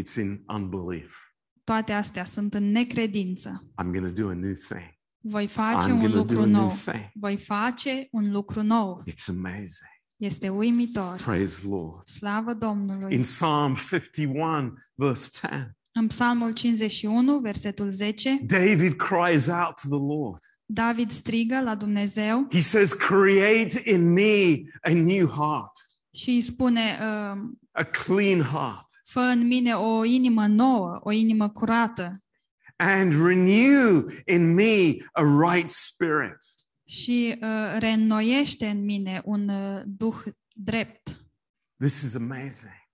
it's 0.00 0.14
in 0.20 0.42
unbelief. 0.48 1.16
Toate 1.64 1.92
astea 1.92 2.24
sunt 2.24 2.54
în 2.54 2.70
necredință. 2.70 3.62
I'm 3.82 3.86
going 3.92 4.06
to 4.14 4.22
do 4.22 4.28
a 4.28 4.34
new 4.34 4.52
thing. 4.68 4.94
Voi 5.20 5.46
face 5.46 5.88
I'm 5.88 5.92
un 5.92 5.98
going 5.98 6.12
to 6.12 6.16
do 6.16 6.16
lucru 6.18 6.40
a 6.42 6.44
new 6.44 6.60
nou. 6.60 6.68
thing. 6.68 7.10
Voi 7.14 7.38
face 7.38 8.08
un 8.10 8.30
lucru 8.30 8.62
nou. 8.62 9.02
It's 9.10 9.28
amazing. 9.28 9.90
Este 10.16 10.48
uimitor. 10.48 11.16
Praise 11.22 11.58
the 11.60 11.68
Lord. 11.68 12.06
Slavă 12.06 12.54
Domnului. 12.54 13.14
In 13.14 13.20
Psalm 13.20 13.74
51, 13.90 14.72
verse 14.94 15.30
10, 15.32 15.75
În 15.98 16.06
Psalmul 16.06 16.52
51, 16.52 17.38
versetul 17.38 17.90
10, 17.90 18.40
David 18.46 18.94
cries 18.96 19.46
out 19.46 19.74
to 19.82 19.88
the 19.88 20.06
Lord. 20.06 20.38
David 20.64 21.10
strigă 21.10 21.60
la 21.60 21.74
Dumnezeu 21.74 22.46
He 22.50 22.60
says, 22.60 22.92
Create 22.92 23.90
in 23.90 24.12
me 24.12 24.62
a 24.82 24.90
new 24.92 25.26
heart, 25.26 25.70
și 26.14 26.30
îi 26.30 26.40
spune, 26.40 26.98
uh, 27.00 27.38
a 27.70 27.82
clean 27.82 28.40
heart, 28.40 28.84
fă 29.04 29.20
în 29.20 29.46
mine 29.46 29.72
o 29.72 30.04
inimă 30.04 30.46
nouă, 30.46 30.98
o 31.02 31.10
inimă 31.10 31.48
curată 31.48 32.20
and 32.76 33.12
renew 33.12 34.04
in 34.26 34.54
me 34.54 34.96
a 35.12 35.22
right 35.50 35.70
spirit. 35.70 36.38
și 36.88 37.38
uh, 37.40 37.78
reînnoiește 37.78 38.66
în 38.66 38.84
mine 38.84 39.22
un 39.24 39.48
uh, 39.48 39.82
duh 39.84 40.22
drept. 40.54 41.26
This 41.78 42.02
is 42.02 42.14
amazing 42.14 42.85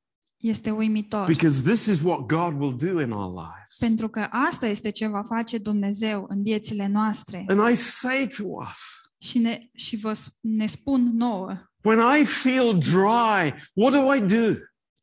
Este 0.43 0.71
uimitor. 0.71 1.27
because 1.27 1.63
this 1.63 1.87
is 1.87 2.01
what 2.01 2.19
God 2.27 2.61
will 2.61 2.77
do 2.77 3.01
in 3.01 3.11
our 3.11 3.31
lives. 3.33 3.77
Pentru 3.79 4.09
că 4.09 4.27
asta 4.31 4.67
este 4.67 4.91
ce 4.91 5.07
va 5.07 5.23
face 5.23 5.59
Dumnezeu 5.59 6.27
în 6.29 6.43
viețile 6.43 6.87
noastre. 6.87 7.45
And 7.49 7.71
I 7.71 7.75
say 7.75 8.29
to 8.37 8.43
us, 8.69 8.79
Și, 9.19 9.39
ne, 9.39 9.59
și 9.75 9.97
vă, 9.97 10.13
s- 10.13 10.39
ne 10.41 10.67
spun 10.67 11.11
nouă, 11.17 11.53
when 11.83 11.99
I 12.21 12.25
feel 12.25 12.79
dry, 12.79 13.55
what 13.75 13.93
do 13.93 14.15
I 14.15 14.21
do? 14.21 14.55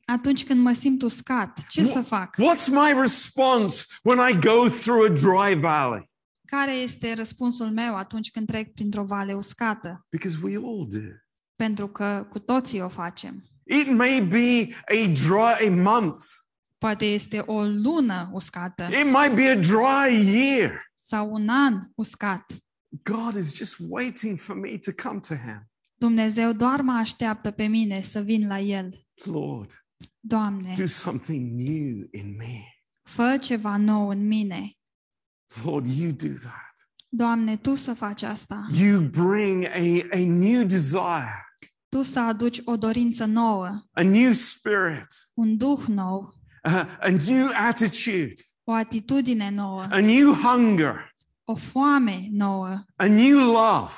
atunci 0.06 0.46
când 0.46 0.62
mă 0.64 0.72
simt 0.74 1.02
uscat, 1.02 1.66
ce 1.70 1.82
Wha- 1.82 1.92
să 1.92 2.02
fac? 2.02 2.36
What's 2.36 2.68
my 2.72 3.02
response 3.02 3.86
when 4.04 4.18
I 4.30 4.40
go 4.40 4.68
through 4.70 5.10
a 5.10 5.14
dry 5.14 5.60
valley? 5.60 6.10
Care 6.46 6.74
este 6.74 7.14
răspunsul 7.14 7.72
meu 7.72 7.96
atunci 7.96 8.30
când 8.32 8.48
trec 8.48 8.74
printr-o 8.74 9.04
vale 9.04 9.34
uscată? 9.34 10.06
Because 10.10 10.38
we 10.44 10.56
all 10.56 10.86
do. 10.90 11.08
Pentru 11.56 11.88
că 11.88 12.28
cu 12.30 12.40
toții 12.40 12.82
o 12.82 12.88
facem. 12.88 13.44
It 13.70 13.88
may 13.88 14.22
be 14.22 14.76
a 14.88 15.08
dry 15.08 15.68
a 15.68 15.72
month. 15.72 16.20
Poate 16.78 17.06
este 17.06 17.40
o 17.40 17.62
lună 17.64 18.30
uscată 18.34 18.84
It 18.84 19.06
might 19.06 19.36
be 19.36 19.50
a 19.50 19.56
dry 19.56 20.36
year. 20.36 20.82
sau 20.94 21.34
un 21.34 21.50
an 21.50 21.80
uscat. 21.96 22.46
God 23.04 23.36
is 23.36 23.56
just 23.56 23.76
waiting 23.90 24.38
for 24.40 24.56
me 24.56 24.78
to 24.78 24.92
come 25.08 25.20
to 25.20 25.34
him. 25.36 25.70
Dumnezeu 25.96 26.52
doar 26.54 26.82
mă 26.82 26.92
așteaptă 26.92 27.52
pe 27.52 27.66
mine 27.66 28.02
să 28.02 28.20
vin 28.20 28.48
la 28.48 28.60
El. 28.60 28.94
Lord, 29.24 29.86
Doamne, 30.20 30.74
do 30.78 30.86
something 30.88 31.52
new 31.60 32.08
in 32.12 32.36
me. 32.38 32.64
fă 33.04 33.38
ceva 33.42 33.78
nou 33.78 34.10
în 34.10 34.28
mine. 34.28 34.72
Lord, 35.64 35.88
you 35.88 36.12
do 36.12 36.28
that. 36.28 36.74
Doamne, 37.10 37.58
Tu 37.58 37.76
să 37.76 37.94
faci 37.94 38.22
asta. 38.24 38.68
You 38.72 39.02
bring 39.02 39.64
a, 39.66 40.08
a 40.12 40.26
new 40.26 40.64
desire, 40.64 41.46
Tu 41.90 42.02
să 42.02 42.20
aduci 42.20 42.62
o 42.66 42.78
dorință 42.78 43.26
nouă, 43.26 43.84
a 43.92 44.02
new 44.02 44.32
spirit, 44.32 45.08
un 45.34 45.58
duh 45.58 45.82
nou, 45.88 46.34
a, 46.62 46.98
a 47.02 47.10
new 47.28 47.50
attitude, 47.68 48.34
o 48.64 48.72
atitudine 48.72 49.50
nouă, 49.50 49.82
a 49.90 50.00
new 50.00 50.34
hunger, 50.34 51.14
o 51.44 51.56
foame 51.56 52.28
nouă, 52.32 52.84
a 52.96 53.06
new 53.06 53.38
love. 53.38 53.92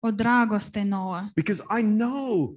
o 0.00 0.10
dragoste 0.10 0.82
nouă. 0.82 1.30
Because 1.34 1.62
I 1.78 1.82
know 1.82 2.56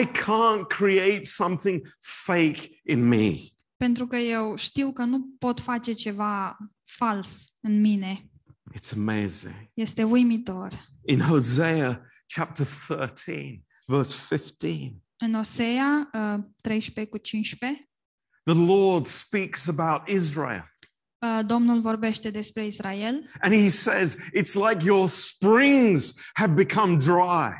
I 0.00 0.04
can't 0.06 0.66
create 0.68 1.24
something 1.24 1.96
fake 2.00 2.60
in 2.84 3.08
me. 3.08 3.32
Pentru 3.76 4.06
că 4.06 4.16
eu 4.16 4.56
știu 4.56 4.92
că 4.92 5.04
nu 5.04 5.28
pot 5.38 5.60
face 5.60 5.92
ceva 5.92 6.56
fals 6.84 7.44
în 7.60 7.80
mine. 7.80 8.30
It's 8.74 8.92
amazing. 8.96 9.70
Este 9.74 10.02
uimitor. 10.02 10.88
In 11.06 11.20
Hosea 11.20 12.02
chapter 12.34 12.66
13, 12.86 13.64
verse 13.88 14.16
15, 14.28 15.02
În 15.16 15.34
Osea 15.34 16.10
uh, 16.12 16.44
13 16.60 17.12
cu 17.12 17.18
15, 17.18 17.88
the 18.42 18.54
Lord 18.66 19.06
speaks 19.06 19.68
about 19.68 20.08
Israel. 20.08 20.64
uh, 21.18 21.40
Domnul 21.46 21.80
vorbește 21.80 22.30
despre 22.30 22.66
Israel 22.66 23.30
And 23.40 23.54
he 23.54 23.68
says, 23.68 24.16
It's 24.16 24.52
like 24.70 24.84
your 24.84 25.08
springs 25.08 26.14
have 26.34 26.52
become 26.64 26.96
dry. 26.96 27.52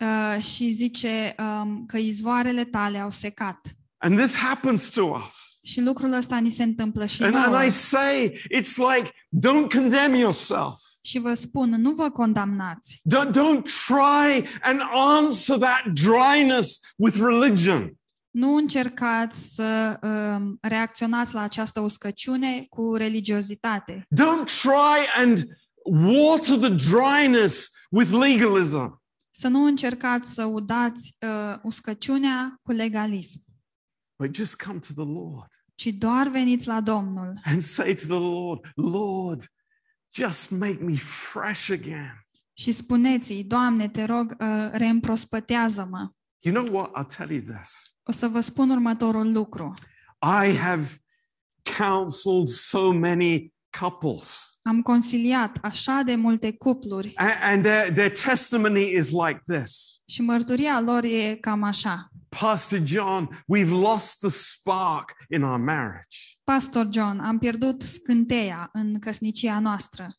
uh, 0.00 0.42
și 0.42 0.70
zice 0.70 1.34
um, 1.38 1.86
că 1.86 1.96
izvoarele 1.98 2.64
tale 2.64 2.98
au 2.98 3.10
secat. 3.10 3.60
And 3.98 4.16
this 4.18 4.36
happens 4.36 4.88
to 4.90 5.02
us. 5.26 5.58
Și 5.62 5.80
lucrul 5.80 6.12
ăsta 6.12 6.36
ni 6.38 6.50
se 6.50 6.62
întâmplă 6.62 7.06
și 7.06 7.22
And, 7.22 7.34
nouă. 7.34 7.44
and 7.44 7.66
I 7.66 7.70
say, 7.70 8.28
It's 8.56 8.76
like, 8.94 9.10
don't 9.46 9.68
condemn 9.74 10.14
yourself. 10.14 10.74
Și 11.04 11.18
vă 11.18 11.34
spun, 11.34 11.70
nu 11.70 11.92
vă 11.92 12.10
condamnați. 12.10 13.02
Don't, 13.14 13.30
don't 13.30 13.62
try 13.86 14.48
and 14.60 14.80
answer 14.92 15.58
that 15.58 15.84
dryness 15.92 16.80
with 16.96 17.16
religion. 17.16 17.92
Nu 18.30 18.54
încercați 18.54 19.54
să 19.54 19.98
um, 20.02 20.58
reacționați 20.60 21.34
la 21.34 21.40
această 21.40 21.80
uscăciune 21.80 22.66
cu 22.68 22.94
religiozitate. 22.94 24.06
Don't 24.22 24.44
try 24.62 25.20
and 25.22 25.44
water 25.84 26.56
the 26.56 26.74
dryness 26.74 27.70
with 27.90 28.10
legalism. 28.10 29.02
Să 29.30 29.48
nu 29.48 29.64
încercați 29.64 30.32
să 30.32 30.44
udați 30.44 31.16
uh, 31.20 31.58
uscăciunea 31.62 32.58
cu 32.62 32.72
legalism, 32.72 33.38
But 34.16 34.34
just 34.34 34.62
come 34.62 34.78
to 34.78 34.92
the 35.02 35.12
Lord 35.12 35.64
ci 35.74 35.86
doar 35.86 36.28
veniți 36.28 36.66
la 36.66 36.80
Domnul 36.80 37.32
and 37.44 37.60
say 37.60 37.94
to 37.94 38.06
the 38.06 38.18
Lord, 38.18 38.60
Lord, 38.74 39.44
just 40.14 40.50
make 40.50 40.78
me 40.84 40.96
fresh 40.96 41.70
again. 41.70 42.26
și 42.56 42.72
spuneți-i, 42.72 43.44
Doamne, 43.44 43.88
te 43.88 44.04
rog, 44.04 44.36
uh, 44.40 44.68
reîmprospătează-mă. 44.72 46.10
You 46.40 46.54
know 46.64 46.74
what? 46.80 46.90
I'll 47.04 47.16
tell 47.16 47.30
you 47.30 47.40
this. 47.40 47.94
O 48.02 48.12
să 48.12 48.28
vă 48.28 48.40
spun 48.40 48.70
următorul 48.70 49.32
lucru. 49.32 49.72
I 50.44 50.56
have 50.56 50.86
counseled 51.78 52.46
so 52.48 52.92
many 52.92 53.52
couples, 53.80 54.48
Am 54.62 54.82
consiliat 54.82 55.58
așa 55.62 56.02
de 56.04 56.14
multe 56.14 56.52
cupluri 56.52 57.12
a- 57.16 57.38
and 57.50 57.62
their, 57.62 57.92
their 57.92 58.10
testimony 58.10 58.80
is 58.96 59.10
like 59.10 59.40
this 59.46 60.02
și 60.06 60.22
mărturia 60.22 60.80
lor 60.80 61.04
e 61.04 61.34
cam 61.40 61.62
așa. 61.62 62.08
Pastor 62.40 62.80
John, 62.84 63.28
we've 63.46 63.70
lost 63.72 64.20
the 64.20 64.30
spark 64.30 65.14
in 65.30 65.42
our 65.44 65.58
marriage. 65.58 66.38
Pastor 66.44 66.88
John, 66.90 67.20
am 67.20 67.38
pierdut 67.38 67.82
scânteia 67.82 68.68
în 68.72 68.98
căsnicia 68.98 69.58
noastră. 69.58 70.16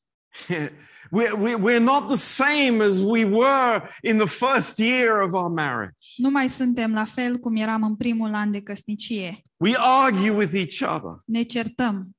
We're, 1.12 1.34
we're, 1.34 1.58
we're 1.58 1.80
not 1.84 2.08
the 2.08 2.18
same 2.18 2.84
as 2.84 3.00
we 3.00 3.26
were 3.26 3.90
in 4.04 4.18
the 4.18 4.28
first 4.28 4.80
year 4.80 5.22
of 5.22 5.34
our 5.34 5.50
marriage. 5.50 6.08
Nu 6.18 6.30
mai 6.30 6.50
suntem 6.50 6.94
la 6.94 7.06
fel 7.06 7.38
cum 7.38 7.56
eram 7.56 7.84
în 7.84 7.96
primul 7.96 8.34
an 8.34 8.52
de 8.52 8.62
căsnicie. 8.62 9.44
We 9.58 9.74
argue 9.78 10.30
with 10.30 10.54
each 10.54 10.96
other. 10.96 11.22
Ne 11.26 11.44
certăm, 11.44 12.10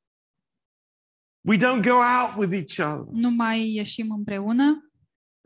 We 1.49 1.57
don't 1.57 1.83
go 1.83 1.95
out 1.95 2.37
with 2.37 2.53
each 2.53 2.79
other. 2.93 3.07
nu 3.13 3.31
mai 3.31 3.71
ieșim 3.75 4.11
împreună. 4.11 4.86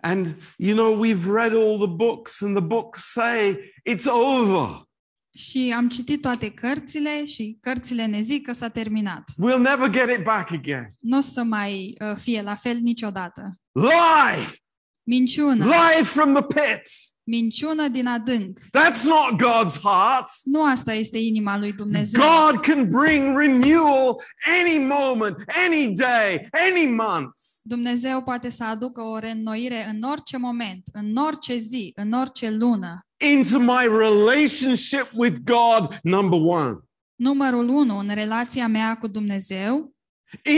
And, 0.00 0.36
you 0.58 0.74
know, 0.74 0.98
we've 0.98 1.26
read 1.26 1.52
all 1.52 1.78
the 1.78 1.86
books, 1.86 2.40
and 2.40 2.56
the 2.56 2.64
books 2.64 3.12
say 3.12 3.58
it's 3.90 4.06
over. 4.06 4.88
Și 5.34 5.72
am 5.76 5.88
citit 5.88 6.20
toate 6.20 6.50
cărțile 6.50 7.24
și 7.24 7.58
cărțile 7.60 8.06
ne 8.06 8.20
zic 8.20 8.46
că 8.46 8.52
s-a 8.52 8.68
terminat. 8.68 9.24
We'll 9.30 9.62
never 9.62 9.90
get 9.90 10.18
it 10.18 10.24
back 10.24 10.50
again. 10.52 10.86
Nu 10.98 11.16
o 11.16 11.20
să 11.20 11.42
mai 11.42 11.96
uh, 12.00 12.16
fie 12.16 12.42
la 12.42 12.54
fel 12.54 12.78
niciodată. 12.78 13.60
Lie! 13.72 14.60
Minciună, 15.02 15.64
Lie 15.64 16.04
from 16.04 16.34
the 16.34 16.42
pit. 16.42 16.82
Minciună 17.30 17.88
din 17.88 18.06
adânc. 18.06 18.58
That's 18.58 19.02
not 19.04 19.40
God's 19.42 19.80
heart. 19.82 20.28
Nu 20.44 20.64
asta 20.64 20.92
este 20.92 21.18
inima 21.18 21.58
lui 21.58 21.72
Dumnezeu. 21.72 22.22
God 22.22 22.60
can 22.60 22.88
bring 22.88 23.38
renewal 23.38 24.22
any 24.60 24.78
moment, 24.78 25.36
any 25.66 25.92
day, 25.94 26.48
any 26.70 26.86
month. 26.94 27.34
Dumnezeu 27.62 28.22
poate 28.22 28.48
să 28.48 28.64
aducă 28.64 29.00
o 29.00 29.18
reînnoire 29.18 29.88
în 29.94 30.02
orice 30.02 30.36
moment, 30.36 30.82
în 30.92 31.16
orice 31.16 31.56
zi, 31.56 31.92
în 31.94 32.12
orice 32.12 32.50
lună. 32.50 32.98
into 33.30 33.58
my 33.58 33.86
relationship 33.98 35.10
with 35.14 35.36
God, 35.44 35.98
number 36.02 36.38
one, 36.42 36.78
Numărul 37.14 37.68
1 37.68 37.98
în 37.98 38.14
relația 38.14 38.68
mea 38.68 38.96
cu 38.96 39.06
Dumnezeu, 39.06 39.94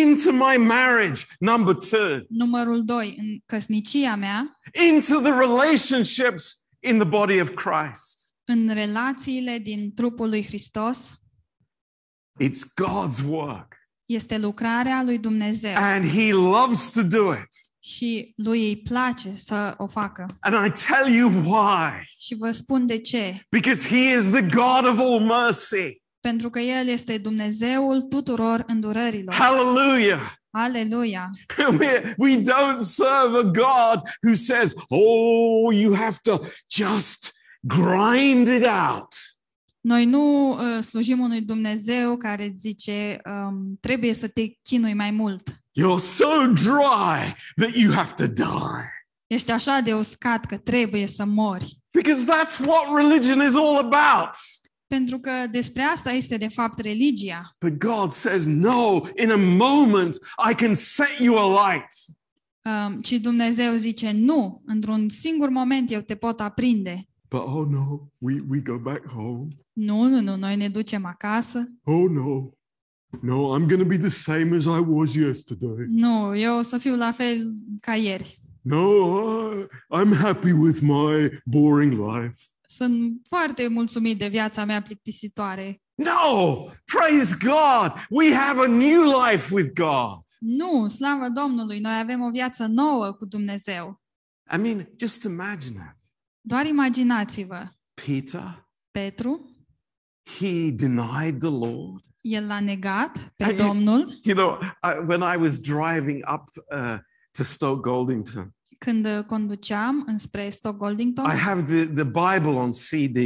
into 0.02 0.32
my 0.32 0.56
marriage, 0.56 1.22
number 1.38 1.74
two, 1.74 2.18
numărul 2.28 2.84
2 2.84 3.16
în 3.18 3.38
căsnicia 3.46 4.14
mea, 4.16 4.58
into 4.88 5.20
the 5.20 5.32
relationships 5.38 6.61
in 6.88 6.98
the 6.98 7.08
body 7.08 7.40
of 7.40 7.50
Christ. 7.54 8.34
în 8.44 8.68
relațiile 8.74 9.58
din 9.58 9.94
trupul 9.94 10.28
lui 10.28 10.44
Hristos, 10.44 11.16
It's 12.42 12.60
God's 12.82 13.24
work, 13.28 13.76
este 14.06 14.38
lucrarea 14.38 15.02
lui 15.02 15.18
Dumnezeu 15.18 15.74
and 15.76 16.06
He 16.06 16.32
loves 16.32 16.90
to 16.90 17.02
do 17.02 17.32
it. 17.32 17.48
și 17.84 18.32
lui 18.36 18.68
îi 18.68 18.76
place 18.82 19.32
să 19.34 19.74
o 19.76 19.86
facă. 19.86 20.26
And 20.40 20.66
I 20.66 20.70
tell 20.86 21.14
you 21.14 21.30
why 21.30 22.02
Și 22.18 22.34
vă 22.34 22.50
spun 22.50 22.86
de 22.86 22.98
ce. 22.98 23.46
because 23.50 23.88
He 23.88 24.14
is 24.16 24.30
the 24.30 24.42
God 24.42 24.90
of 24.92 24.98
all 24.98 25.20
mercy. 25.20 26.00
Pentru 26.20 26.50
că 26.50 26.58
El 26.58 26.86
este 26.88 27.18
Dumnezeul 27.18 28.02
tuturor 28.02 28.64
îndurărilor. 28.66 29.34
Hallelujah. 29.34 30.32
Aleluia! 30.54 31.30
we, 31.78 32.14
we 32.18 32.36
don't 32.36 32.78
serve 32.78 33.34
a 33.34 33.44
God 33.44 34.02
who 34.22 34.34
says, 34.34 34.74
Oh, 34.90 35.70
you 35.70 35.94
have 35.94 36.18
to 36.22 36.40
just 36.68 37.32
grind 37.66 38.48
it 38.48 38.64
out. 38.64 39.14
Noi 39.80 40.04
nu 40.04 40.50
uh, 40.50 40.82
slujim 40.82 41.20
unui 41.20 41.40
Dumnezeu 41.40 42.16
care 42.16 42.50
zice 42.54 43.20
um, 43.24 43.78
trebuie 43.80 44.12
să 44.12 44.28
te 44.28 44.46
chinui 44.62 44.94
mai 44.94 45.10
mult. 45.10 45.48
You're 45.50 46.02
so 46.02 46.46
dry 46.46 47.34
that 47.56 47.74
you 47.74 47.92
have 47.92 48.12
to 48.14 48.26
die. 48.26 49.06
Ești 49.26 49.50
așa 49.50 49.80
de 49.80 49.94
uscat 49.94 50.44
că 50.44 50.56
trebuie 50.56 51.06
să 51.06 51.24
mori. 51.24 51.76
Because 51.90 52.24
that's 52.24 52.66
what 52.66 52.94
religion 52.94 53.46
is 53.46 53.54
all 53.54 53.78
about. 53.78 54.36
Pentru 54.92 55.18
că 55.18 55.30
despre 55.50 55.82
asta 55.82 56.10
este 56.10 56.36
de 56.36 56.48
fapt 56.48 56.78
religia. 56.78 57.56
But 57.60 57.78
God 57.78 58.10
says, 58.10 58.46
No, 58.46 59.00
in 59.22 59.30
a 59.30 59.36
moment 59.36 60.14
I 60.50 60.54
can 60.54 60.74
set 60.74 61.18
you 61.18 61.36
alight. 61.36 61.86
Um, 62.64 63.00
ci 63.00 63.12
Dumnezeu 63.12 63.74
zice 63.74 64.10
nu, 64.10 64.62
într-un 64.66 65.08
singur 65.08 65.48
moment 65.48 65.90
eu 65.90 66.00
te 66.00 66.14
pot 66.14 66.40
aprinde. 66.40 67.08
But 67.30 67.40
oh 67.40 67.66
no, 67.68 68.08
we, 68.18 68.40
we 68.48 68.60
go 68.60 68.78
back 68.78 69.08
home. 69.08 69.48
Nu, 69.72 70.08
nu, 70.08 70.20
nu, 70.20 70.36
noi 70.36 70.56
ne 70.56 70.68
ducem 70.68 71.04
acasă. 71.04 71.72
Oh 71.84 72.10
no. 72.10 72.50
No, 73.20 73.58
I'm 73.58 73.66
going 73.66 73.82
to 73.82 73.88
be 73.88 73.98
the 73.98 74.08
same 74.08 74.56
as 74.56 74.64
I 74.64 74.84
was 74.86 75.14
yesterday. 75.14 75.86
Nu, 75.88 76.36
eu 76.36 76.58
o 76.58 76.62
să 76.62 76.78
fiu 76.78 76.96
la 76.96 77.12
fel 77.12 77.54
ca 77.80 77.94
ieri. 77.94 78.38
No, 78.62 78.78
I, 79.52 79.66
I'm 79.90 80.14
happy 80.14 80.52
with 80.52 80.80
my 80.80 81.40
boring 81.44 81.92
life. 81.92 82.51
Sunt 82.76 83.20
foarte 83.28 83.68
mulțumit 83.68 84.18
de 84.18 84.28
viața 84.28 84.64
mea 84.64 84.82
plictisitoare. 84.82 85.82
No, 85.94 86.54
praise 86.84 87.36
God. 87.40 87.92
We 88.10 88.34
have 88.34 88.60
a 88.60 88.66
new 88.66 89.02
life 89.02 89.54
with 89.54 89.70
God. 89.74 90.22
Nu, 90.38 90.88
slavă 90.88 91.28
Domnului, 91.28 91.78
noi 91.80 91.98
avem 91.98 92.20
o 92.20 92.30
viață 92.30 92.66
nouă 92.66 93.12
cu 93.12 93.24
Dumnezeu. 93.24 94.00
I 94.54 94.56
mean, 94.56 94.88
just 95.00 95.22
imagine 95.22 95.96
it. 95.96 96.04
Doar 96.40 96.66
imaginați-vă, 96.66 97.68
Peter, 98.06 98.68
Petru, 98.90 99.56
he 100.38 100.70
denied 100.70 101.38
the 101.40 101.50
Lord. 101.50 102.04
el 102.20 102.46
l-a 102.46 102.60
negat 102.60 103.32
pe 103.36 103.44
Ai- 103.44 103.56
Domnul 103.56 104.18
You 104.22 104.36
know, 104.36 104.58
I, 104.62 105.06
when 105.06 105.20
I 105.34 105.36
was 105.42 105.60
driving 105.60 106.24
up 106.34 106.42
uh, 106.76 106.98
to 107.30 107.42
Stoke 107.42 107.90
Goldington, 107.90 108.54
când 108.84 109.06
uh, 109.06 109.24
conduceam 109.24 110.02
înspre 110.06 110.50
Stock 110.50 110.76
Goldington. 110.76 111.24
I 111.24 111.36
have 111.36 111.62
the, 111.62 111.86
the 111.86 112.04
Bible 112.04 112.58
on 112.58 112.70
CD, 112.70 113.18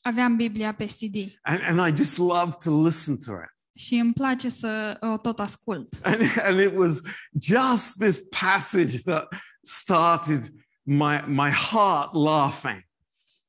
Aveam 0.00 0.36
Biblia 0.36 0.74
pe 0.74 0.84
CD 0.84 1.38
and, 1.42 1.60
and 1.62 1.88
I 1.88 1.96
just 1.96 2.18
love 2.18 2.50
to 2.64 2.84
listen 2.84 3.16
to 3.18 3.32
it. 3.32 3.60
și 3.80 3.94
îmi 3.94 4.12
place 4.12 4.48
să 4.48 4.96
o 5.00 5.16
tot 5.16 5.38
ascult. 5.40 5.88
And, 6.02 6.20
and 6.42 6.60
it 6.60 6.72
was 6.76 7.00
just 7.40 7.98
this 7.98 8.20
passage 8.40 8.96
that 9.04 9.28
started 9.62 10.42
my, 10.82 11.24
my 11.26 11.50
heart 11.50 12.14
laughing. 12.14 12.88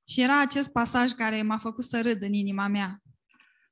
Și 0.08 0.22
era 0.22 0.42
acest 0.42 0.70
pasaj 0.70 1.12
care 1.12 1.42
m-a 1.42 1.58
făcut 1.58 1.84
să 1.84 2.02
râd 2.02 2.22
în 2.22 2.34
inima 2.34 2.68
mea. 2.68 3.00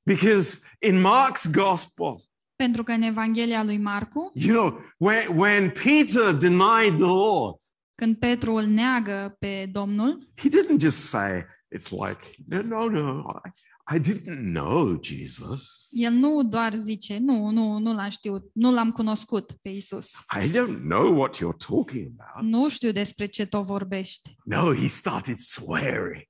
Because 0.03 0.59
in 0.79 1.01
Mark's 1.01 1.51
gospel, 1.51 2.28
Pentru 2.63 2.83
că 2.83 2.91
în 2.91 3.01
Evanghelia 3.01 3.63
lui 3.63 3.77
Marcu, 3.77 4.31
you 4.33 4.55
know, 4.55 4.79
when, 4.97 5.37
when 5.37 5.69
Peter 5.69 6.33
denied 6.37 6.97
the 6.97 7.05
Lord, 7.05 7.55
când 7.95 8.17
Petru 8.17 8.53
îl 8.53 8.65
neagă 8.65 9.35
pe 9.39 9.69
Domnul, 9.71 10.27
he 10.35 10.49
didn't 10.49 10.79
just 10.79 10.97
say, 10.97 11.45
it's 11.75 11.89
like, 11.89 12.19
no, 12.47 12.61
no, 12.61 12.89
no, 12.89 13.23
I, 13.45 13.95
I 13.95 13.99
didn't 13.99 14.53
know 14.53 14.99
Jesus. 15.01 15.87
el 15.89 16.11
nu 16.11 16.43
doar 16.43 16.75
zice, 16.75 17.17
nu, 17.17 17.49
nu, 17.49 17.77
nu 17.77 17.93
l-am 17.93 18.09
știut, 18.09 18.49
nu 18.53 18.71
l-am 18.73 18.91
cunoscut 18.91 19.51
pe 19.61 19.69
Isus. 19.69 20.11
I 20.43 20.47
don't 20.47 20.81
know 20.81 21.17
what 21.19 21.35
you're 21.35 21.67
talking 21.67 22.11
about. 22.17 22.49
Nu 22.49 22.69
știu 22.69 22.91
despre 22.91 23.25
ce 23.25 23.45
tot 23.45 23.65
vorbești. 23.65 24.35
No, 24.43 24.73
he 24.73 24.87
started 24.87 25.35
swearing. 25.35 26.23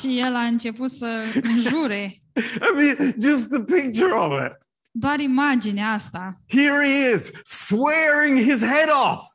Și 0.00 0.18
el 0.18 0.34
a 0.34 0.44
început 0.44 0.90
să 0.90 1.22
înjure. 1.52 2.14
I 2.36 2.76
mean, 2.76 3.14
just 3.20 3.48
the 3.48 3.62
picture 3.62 4.12
of 4.12 4.32
it. 4.46 4.56
Doar 4.98 5.20
imaginea 5.20 5.92
asta. 5.92 6.36
Here 6.48 6.86
he 6.88 7.14
is, 7.14 7.32
swearing 7.44 8.38
his 8.38 8.64
head 8.64 8.88
off, 8.88 9.26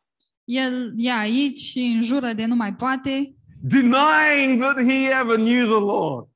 El 0.43 0.93
e 0.95 1.11
aici 1.11 1.59
și 1.59 1.79
înjură 1.79 2.33
de 2.33 2.45
nu 2.45 2.55
mai 2.55 2.73
poate, 2.73 3.35
denying 3.61 4.59
that 4.59 4.75
he 4.75 5.09
ever 5.21 5.35
knew 5.35 5.65
the 5.65 5.79
Lord. 5.79 6.29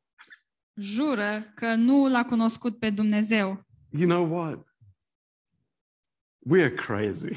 jură 0.76 1.52
că 1.56 1.76
nu 1.76 2.10
l-a 2.10 2.24
cunoscut 2.26 2.80
pe 2.80 2.90
Dumnezeu. 2.90 3.66
You 3.90 4.08
know 4.08 4.40
what? 4.40 4.66
We're 6.50 6.76
crazy. 6.76 7.34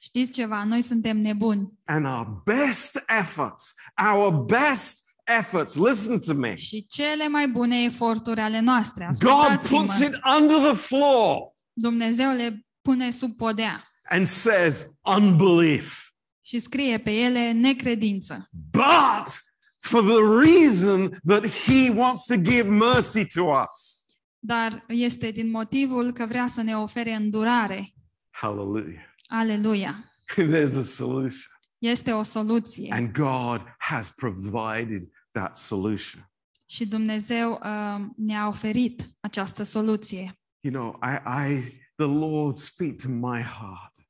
Știți 0.00 0.32
ceva? 0.32 0.64
Noi 0.64 0.82
suntem 0.82 1.16
nebuni 1.16 1.72
And 1.84 2.06
our 2.06 2.42
best 2.44 3.02
efforts, 3.06 3.74
our 4.14 4.44
best 4.44 5.05
efforts, 5.38 5.74
listen 5.74 6.18
to 6.18 6.34
me. 6.34 6.56
și 6.56 6.86
cele 6.88 7.28
mai 7.28 7.48
bune 7.48 7.82
eforturi 7.82 8.40
ale 8.40 8.60
noastre, 8.60 9.08
God 9.18 9.30
ascultați-mă, 9.32 9.78
puts 9.80 9.98
it 9.98 10.20
under 10.38 10.56
the 10.56 10.74
floor 10.74 11.54
Dumnezeu 11.72 12.30
le 12.30 12.66
pune 12.82 13.10
sub 13.10 13.36
podea 13.36 13.84
and 14.08 14.26
says, 14.26 14.86
unbelief. 15.18 16.10
și 16.44 16.58
scrie 16.58 16.98
pe 16.98 17.10
ele 17.10 17.52
necredință. 17.52 18.48
But 18.70 19.40
for 19.78 20.02
the 20.02 20.48
reason 20.50 21.18
that 21.24 21.46
he 21.48 21.90
wants 21.90 22.24
to 22.26 22.36
give 22.36 22.68
mercy 22.68 23.26
to 23.26 23.42
us. 23.42 24.04
Dar 24.38 24.84
este 24.88 25.30
din 25.30 25.50
motivul 25.50 26.12
că 26.12 26.26
vrea 26.26 26.46
să 26.46 26.62
ne 26.62 26.76
ofere 26.76 27.12
îndurare. 27.14 27.92
Hallelujah. 28.30 29.02
Aleluia! 29.26 30.04
There's 30.34 30.76
a 30.76 30.82
solution. 30.82 31.52
Este 31.78 32.12
o 32.12 32.22
soluție. 32.22 32.92
And 32.92 33.12
God 33.12 33.62
has 33.78 34.10
provided 34.10 35.02
that 35.38 35.56
solution. 35.56 36.30
Și 36.68 36.86
Dumnezeu 36.86 37.52
uh, 37.52 38.06
ne-a 38.16 38.48
oferit 38.48 39.10
această 39.20 39.62
soluție. 39.62 40.32
You 40.60 40.72
know, 40.74 40.98
I, 41.02 41.14
I 41.52 41.60
the 41.96 42.06
Lord 42.06 42.56
speak 42.56 42.94
to 42.96 43.08
my 43.08 43.40
heart, 43.42 44.06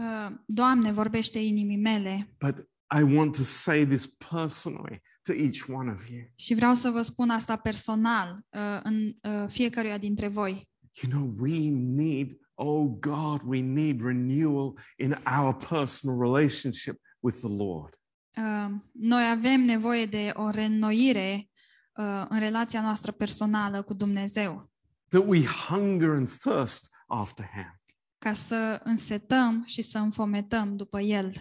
Uh, 0.00 0.30
Doamne, 0.46 0.92
vorbește 0.92 1.38
inimii 1.38 1.76
mele 1.76 2.34
but 2.38 2.68
I 2.98 3.02
want 3.16 3.36
to 3.36 3.42
say 3.42 3.86
this 3.86 4.06
personally 4.06 5.02
to 5.22 5.32
each 5.32 5.68
one 5.68 5.90
of 5.92 6.08
you. 6.08 6.20
și 6.34 6.54
vreau 6.54 6.74
să 6.74 6.90
vă 6.90 7.02
spun 7.02 7.30
asta 7.30 7.56
personal 7.56 8.44
uh, 8.48 8.80
în 8.82 9.12
uh, 9.22 9.48
fiecăruia 9.48 9.98
dintre 9.98 10.28
voi. 10.28 10.68
You 11.02 11.12
know, 11.12 11.34
we 11.38 11.70
need 11.70 12.38
oh 12.54 12.96
God, 13.00 13.40
we 13.44 13.60
need 13.60 14.02
renewal 14.02 14.72
in 14.96 15.16
our 15.38 15.54
personal 15.54 16.18
relationship 16.20 17.00
with 17.20 17.36
the 17.38 17.56
Lord. 17.56 17.94
Uh, 18.36 18.74
noi 18.92 19.30
avem 19.30 19.60
nevoie 19.60 20.06
de 20.06 20.30
o 20.34 20.50
reînnoire 20.50 21.50
uh, 21.94 22.24
în 22.28 22.38
relația 22.38 22.80
noastră 22.82 23.12
personală 23.12 23.82
cu 23.82 23.94
Dumnezeu, 23.94 24.72
That 25.08 25.24
we 25.26 25.44
hunger 25.68 26.08
and 26.10 26.28
thirst 26.28 26.90
after 27.06 27.46
Him. 27.46 27.80
ca 28.18 28.32
să 28.32 28.80
însetăm 28.84 29.64
și 29.66 29.82
să 29.82 29.98
înfometăm 29.98 30.76
după 30.76 31.00
El. 31.00 31.32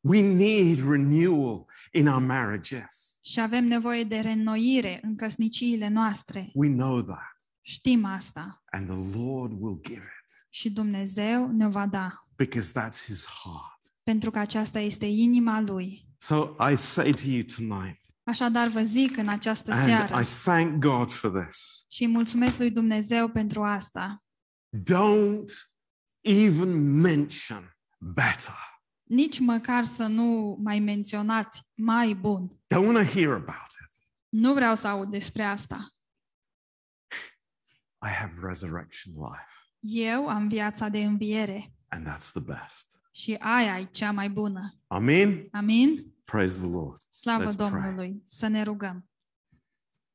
We 0.00 0.20
need 0.20 0.90
renewal 0.90 1.64
in 1.92 2.06
our 2.06 2.22
marriages. 2.22 3.18
Și 3.22 3.40
avem 3.40 3.64
nevoie 3.64 4.04
de 4.04 4.18
reînnoire 4.18 4.98
în 5.02 5.16
căsniciile 5.16 5.88
noastre. 5.88 6.50
We 6.54 6.68
know 6.68 7.02
that. 7.02 7.36
Știm 7.60 8.04
asta. 8.04 8.62
And 8.70 8.86
the 8.88 9.18
Lord 9.18 9.52
will 9.60 9.80
give 9.82 10.02
it 10.02 10.46
Și 10.48 10.70
Dumnezeu 10.70 11.50
ne 11.50 11.68
va 11.68 11.86
da, 11.86 12.26
because 12.36 12.80
that's 12.80 13.04
His 13.04 13.26
heart. 13.26 13.77
Pentru 14.08 14.30
că 14.30 14.38
aceasta 14.38 14.78
este 14.78 15.06
inima 15.06 15.60
Lui. 15.60 16.06
So 16.16 16.56
I 16.70 16.76
say 16.76 17.12
to 17.12 17.22
you 17.24 17.42
tonight, 17.56 18.00
Așadar 18.22 18.68
vă 18.68 18.82
zic 18.82 19.16
în 19.16 19.28
această 19.28 19.72
and 19.72 19.84
seară 19.84 20.20
I 20.20 20.24
thank 20.24 20.80
God 20.80 21.10
for 21.10 21.44
this. 21.44 21.84
și 21.90 22.02
îi 22.02 22.10
mulțumesc 22.10 22.58
lui 22.58 22.70
Dumnezeu 22.70 23.28
pentru 23.28 23.62
asta. 23.62 24.24
Don't 24.76 25.50
even 26.20 27.00
mention 27.00 27.76
better. 27.98 28.54
Nici 29.02 29.38
măcar 29.38 29.84
să 29.84 30.06
nu 30.06 30.58
mai 30.62 30.78
menționați 30.78 31.62
mai 31.74 32.14
bun. 32.14 32.60
Don't 32.74 32.84
want 32.84 32.96
to 33.06 33.18
hear 33.18 33.30
about 33.32 33.70
it. 33.82 34.08
Nu 34.28 34.54
vreau 34.54 34.74
să 34.74 34.88
aud 34.88 35.10
despre 35.10 35.42
asta. 35.42 35.78
I 38.06 38.10
have 38.10 38.34
resurrection 38.42 39.14
life, 39.14 39.52
Eu 39.80 40.28
am 40.28 40.48
viața 40.48 40.88
de 40.88 40.98
înviere 40.98 41.72
and 41.88 42.06
that's 42.06 42.32
the 42.32 42.40
best. 42.40 43.00
Și 43.18 43.34
aia 43.34 43.78
e 43.78 43.84
cea 43.84 44.12
mai 44.12 44.30
bună. 44.30 44.74
Amen. 44.86 45.48
Amin? 45.52 46.14
Praise 46.24 46.58
the 46.58 46.68
Lord. 46.68 47.00
Slavă 47.10 47.44
Let's 47.44 47.56
pray. 47.56 47.70
Domnului! 47.70 48.22
Să 48.24 48.46
ne 48.46 48.62
rugăm. 48.62 49.08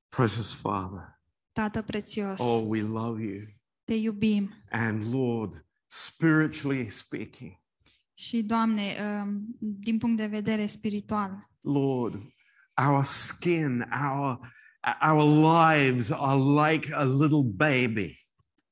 Precious 0.10 0.54
Father, 0.54 1.22
Tată 1.52 1.82
prețios, 1.82 2.40
oh, 2.40 2.64
we 2.68 2.82
love 2.82 3.24
you. 3.24 3.42
te 3.84 3.94
iubim 3.94 4.54
And 4.70 5.14
Lord, 5.14 5.66
spiritually 5.86 6.90
speaking, 6.90 7.62
și, 8.14 8.44
Doamne, 8.44 8.98
um, 9.24 9.58
din 9.60 9.98
punct 9.98 10.18
de 10.18 10.26
vedere 10.26 10.66
spiritual, 10.66 11.50
Lord, 11.62 12.14
our 12.88 13.04
skin, 13.04 13.86
our 14.14 14.52
our 15.02 15.24
lives 15.24 16.12
are 16.12 16.40
like 16.72 16.94
a 16.94 17.04
little 17.04 17.44
baby. 17.44 18.23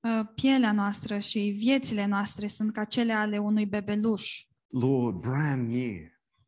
Uh, 0.02 0.22
pielea 0.36 0.72
noastră 0.72 1.20
și 1.20 1.40
viețile 1.58 2.06
noastre 2.06 2.48
sunt 2.48 2.74
ca 2.74 2.84
cele 2.84 3.14
ale 3.14 3.38
unui 3.38 3.66
bebeluș, 3.66 4.46
Lord, 4.68 5.16
brand 5.20 5.70
new, 5.72 5.96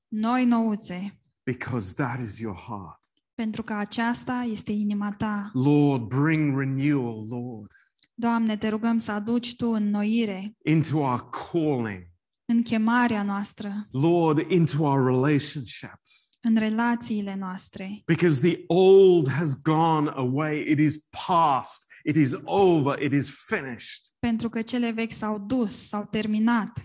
noi 0.07 0.45
nouțe, 0.45 1.19
because 1.43 1.93
that 1.93 2.21
is 2.21 2.39
your 2.39 2.55
heart. 2.55 2.99
pentru 3.35 3.63
că 3.63 3.73
aceasta 3.73 4.47
este 4.51 4.71
inima 4.71 5.11
Ta. 5.17 5.49
Lord, 5.53 6.03
bring 6.07 6.57
renewal, 6.59 7.27
Lord, 7.29 7.71
Doamne, 8.15 8.57
te 8.57 8.67
rugăm 8.69 8.97
să 8.97 9.11
aduci 9.11 9.55
Tu 9.55 9.67
înnoire 9.69 10.53
into 10.65 10.97
our 10.97 11.29
calling. 11.51 12.03
în 12.45 12.61
chemarea 12.61 13.23
noastră, 13.23 13.87
Lord, 13.91 14.51
into 14.51 14.83
our 14.83 15.05
relationships. 15.05 16.37
în 16.41 16.55
relațiile 16.55 17.35
noastre, 17.35 18.01
Because 18.05 18.49
the 18.51 18.63
old 18.67 19.29
has 19.29 19.61
gone 19.61 20.09
away. 20.13 20.65
It 20.71 20.79
is 20.79 21.07
past. 21.27 21.91
It 22.05 22.15
is 22.15 22.35
over. 22.43 23.01
It 23.01 23.11
is 23.13 23.45
finished. 23.45 24.05
pentru 24.19 24.49
că 24.49 24.61
cele 24.61 24.91
vechi 24.91 25.11
s-au 25.11 25.37
dus, 25.39 25.87
s-au 25.87 26.05
terminat, 26.11 26.79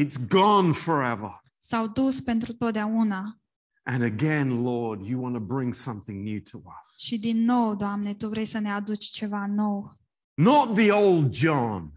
It's 0.00 0.28
gone 0.28 0.72
forever. 0.72 1.42
s-au 1.58 1.86
dus 1.86 2.20
pentru 2.20 2.52
totdeauna. 2.52 3.40
And 3.82 4.02
again, 4.02 4.62
Lord, 4.62 5.06
you 5.06 5.22
want 5.22 5.34
to 5.34 5.40
bring 5.40 5.74
something 5.74 6.24
new 6.28 6.38
to 6.50 6.58
us. 6.58 6.98
Și 6.98 7.18
din 7.18 7.44
nou, 7.44 7.74
Doamne, 7.74 8.14
Tu 8.14 8.28
vrei 8.28 8.44
să 8.44 8.58
ne 8.58 8.72
aduci 8.72 9.04
ceva 9.04 9.46
nou. 9.46 9.92
Not 10.34 10.74
the 10.74 10.90
old 10.92 11.34
John, 11.34 11.92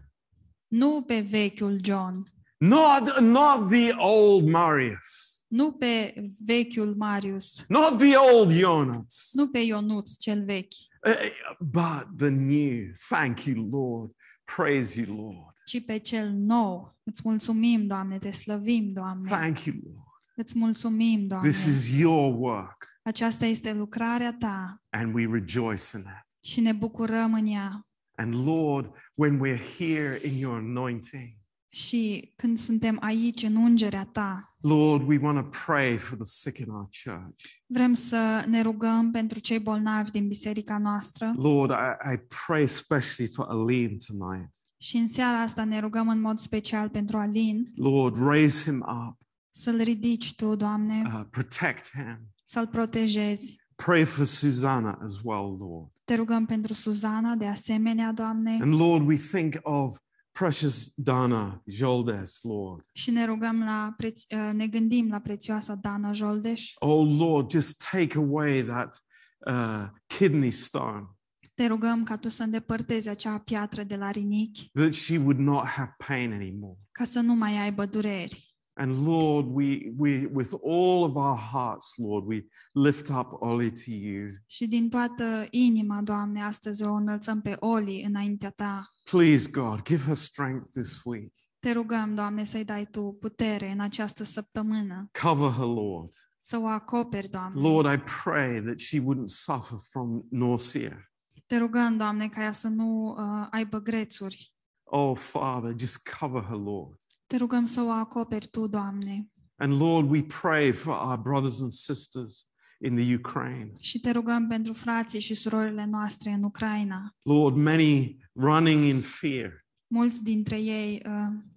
Nu 0.68 1.02
pe 1.06 1.20
vechiul 1.20 1.78
John, 1.82 2.32
not, 2.58 3.18
not 3.20 3.68
the 3.68 3.92
old 3.96 4.48
Marius, 4.48 5.31
nu 5.52 5.72
pe 5.72 6.14
vechiul 6.46 6.94
Marius, 6.96 7.64
not 7.68 7.98
the 7.98 8.16
old 8.16 8.50
Jonas, 8.52 9.30
nu 9.32 9.48
pe 9.48 9.58
Ionuț 9.58 10.16
cel 10.18 10.44
vechi, 10.44 10.72
uh, 11.06 11.14
but 11.60 12.06
the 12.18 12.28
new. 12.28 12.90
Thank 13.08 13.44
you, 13.44 13.68
Lord. 13.70 14.10
Praise 14.56 15.00
you, 15.00 15.16
Lord. 15.16 15.54
ci 15.64 15.84
pe 15.84 15.98
cel 15.98 16.30
nou. 16.30 16.96
Îți 17.02 17.20
mulțumim, 17.24 17.86
Doamne, 17.86 18.18
te 18.18 18.30
slăvim, 18.30 18.92
Doamne. 18.92 19.28
Thank 19.28 19.60
you, 19.64 19.76
Lord. 19.84 20.06
Îți 20.36 20.58
mulțumim, 20.58 21.26
Doamne. 21.26 21.48
This 21.48 21.64
is 21.64 21.98
your 21.98 22.34
work, 22.38 22.86
Aceasta 23.02 23.44
este 23.46 23.72
lucrarea 23.72 24.36
Ta 24.38 24.82
and 24.90 25.14
we 25.14 25.26
rejoice 25.32 25.82
in 25.94 26.00
it. 26.00 26.50
și 26.50 26.60
ne 26.60 26.72
bucurăm 26.72 27.34
în 27.34 27.46
ea. 27.46 27.86
And 28.16 28.46
Lord, 28.46 28.90
when 29.14 29.40
we're 29.40 29.76
here 29.78 30.20
in 30.24 30.38
your 30.38 30.56
anointing, 30.56 31.36
Și 31.74 32.32
când 32.36 32.58
suntem 32.58 32.98
aici 33.00 33.42
în 33.42 33.56
ungerea 33.56 34.04
Ta, 34.12 34.56
Lord, 34.60 35.08
we 35.08 35.18
want 35.22 35.38
to 35.38 35.58
pray 35.66 35.96
for 35.96 36.16
the 36.16 36.24
sick 36.24 36.58
in 36.58 36.68
our 36.68 36.88
church. 37.04 37.44
vrem 37.66 37.94
să 37.94 38.44
ne 38.48 38.62
rugăm 38.62 39.10
pentru 39.10 39.38
cei 39.38 39.58
bolnavi 39.58 40.10
din 40.10 40.28
biserica 40.28 40.78
noastră 40.78 41.32
Lord, 41.36 41.70
I, 41.70 42.14
I 42.14 42.16
pray 42.46 42.62
especially 42.62 43.32
for 43.32 43.46
Aline 43.48 43.96
tonight. 44.06 44.50
și 44.78 44.96
în 44.96 45.08
seara 45.08 45.40
asta 45.40 45.64
ne 45.64 45.80
rugăm 45.80 46.08
în 46.08 46.20
mod 46.20 46.38
special 46.38 46.88
pentru 46.88 47.16
Alin, 47.18 47.64
Lord, 47.74 48.16
raise 48.16 48.70
him 48.70 48.84
up, 49.08 49.16
să-l 49.50 49.80
ridici 49.80 50.34
Tu, 50.34 50.54
Doamne, 50.54 51.02
uh, 51.14 51.20
protect 51.30 51.90
him. 51.90 52.18
să-l 52.44 52.66
protejezi. 52.66 53.60
Pray 53.74 54.04
for 54.04 54.24
Susanna 54.24 54.98
as 55.04 55.20
well, 55.22 55.56
Lord. 55.58 55.90
Te 56.04 56.14
rugăm 56.14 56.46
pentru 56.46 56.72
Suzana, 56.72 57.34
de 57.34 57.46
asemenea, 57.46 58.12
Doamne, 58.12 58.58
And 58.60 58.74
Lord, 58.80 59.06
we 59.06 59.16
think 59.16 59.54
of 59.62 59.96
precious 60.32 60.92
Dana 60.96 61.62
Joldes, 61.66 62.42
Lord. 62.42 62.84
și 62.92 63.10
ne 63.10 63.24
rugăm 63.24 63.58
la 63.64 63.94
preț- 63.96 64.26
uh, 64.36 64.52
ne 64.52 64.66
gândim 64.66 65.08
la 65.08 65.18
prețioasa 65.18 65.74
Dana 65.74 66.12
Joldeș. 66.12 66.72
Oh, 66.78 67.16
Lord, 67.18 67.50
just 67.50 67.88
take 67.90 68.18
away 68.18 68.62
that 68.62 69.02
uh, 69.46 69.86
kidney 70.06 70.50
stone 70.50 71.06
Te 71.54 71.66
rugăm 71.66 72.04
ca 72.04 72.16
Tu 72.16 72.28
să 72.28 72.42
îndepărtezi 72.42 73.08
acea 73.08 73.38
piatră 73.38 73.82
de 73.82 73.96
la 73.96 74.10
rinichi, 74.10 74.70
that 74.72 74.92
she 74.92 75.18
would 75.18 75.38
not 75.38 75.64
have 75.66 75.94
pain 76.06 76.32
anymore. 76.32 76.76
ca 76.92 77.04
să 77.04 77.20
nu 77.20 77.34
mai 77.34 77.58
aibă 77.62 77.86
dureri. 77.86 78.51
And 78.74 79.06
Lord, 79.06 79.46
we, 79.50 79.92
we, 79.98 80.26
with 80.32 80.54
all 80.62 81.04
of 81.04 81.16
our 81.16 81.36
hearts, 81.52 81.94
Lord, 81.98 82.24
we 82.26 82.46
lift 82.72 83.08
up 83.08 83.26
Ollie 83.40 83.70
to 83.70 83.90
you. 83.90 84.28
Și 84.46 84.66
din 84.68 84.88
toată 84.88 85.46
inima, 85.50 86.00
Doamne, 86.02 86.42
astăzi 86.42 86.84
o 86.84 86.92
înălțăm 86.92 87.40
pe 87.40 87.56
Oli 87.58 88.02
înaintea 88.02 88.50
Ta. 88.50 88.88
Please, 89.10 89.50
God, 89.50 89.82
give 89.82 90.02
her 90.04 90.14
strength 90.14 90.70
this 90.70 91.00
week. 91.04 91.32
Te 91.60 91.72
rugăm, 91.72 92.14
Doamne, 92.14 92.44
să-i 92.44 92.64
dai 92.64 92.86
Tu 92.90 93.16
putere 93.20 93.70
în 93.70 93.80
această 93.80 94.24
săptămână, 94.24 95.10
Cover 95.22 95.50
her, 95.50 95.64
Lord. 95.66 96.14
să 96.38 96.58
o 96.58 96.66
acoperi, 96.66 97.28
Doamne. 97.28 97.60
Lord, 97.60 97.92
I 97.98 98.02
pray 98.22 98.60
that 98.62 98.78
she 98.78 98.98
wouldn't 99.00 99.24
suffer 99.26 99.78
from 99.90 100.22
nausea. 100.30 101.12
Te 101.46 101.58
rugăm, 101.58 101.96
Doamne, 101.96 102.28
ca 102.28 102.42
ea 102.42 102.52
să 102.52 102.68
nu 102.68 103.08
uh, 103.18 103.46
aibă 103.50 103.78
grețuri. 103.80 104.52
Oh, 104.84 105.16
Father, 105.16 105.74
just 105.78 106.08
cover 106.18 106.42
her, 106.42 106.56
Lord. 106.56 106.98
Te 107.32 107.38
rugăm 107.38 107.66
să 107.66 107.80
o 107.80 107.90
acoperi 107.90 108.46
Tu, 108.46 108.66
Doamne. 108.66 109.30
And 109.56 109.80
Lord, 109.80 110.10
we 110.10 110.22
pray 110.22 110.72
for 110.72 110.94
our 110.94 111.16
brothers 111.16 111.60
and 111.60 111.70
sisters 111.70 112.46
in 112.84 112.94
the 112.94 113.14
Ukraine. 113.14 113.72
Și 113.80 114.00
te 114.00 114.10
rugăm 114.10 114.46
pentru 114.48 114.72
frații 114.72 115.20
și 115.20 115.34
surorile 115.34 115.84
noastre 115.84 116.30
în 116.30 116.42
Ucraina. 116.42 117.16
Lord, 117.22 117.56
many 117.56 118.16
running 118.34 118.84
in 118.84 119.00
fear. 119.00 119.64
Mulți 119.86 120.22
dintre 120.22 120.60
ei 120.60 121.02
uh, 121.06 121.12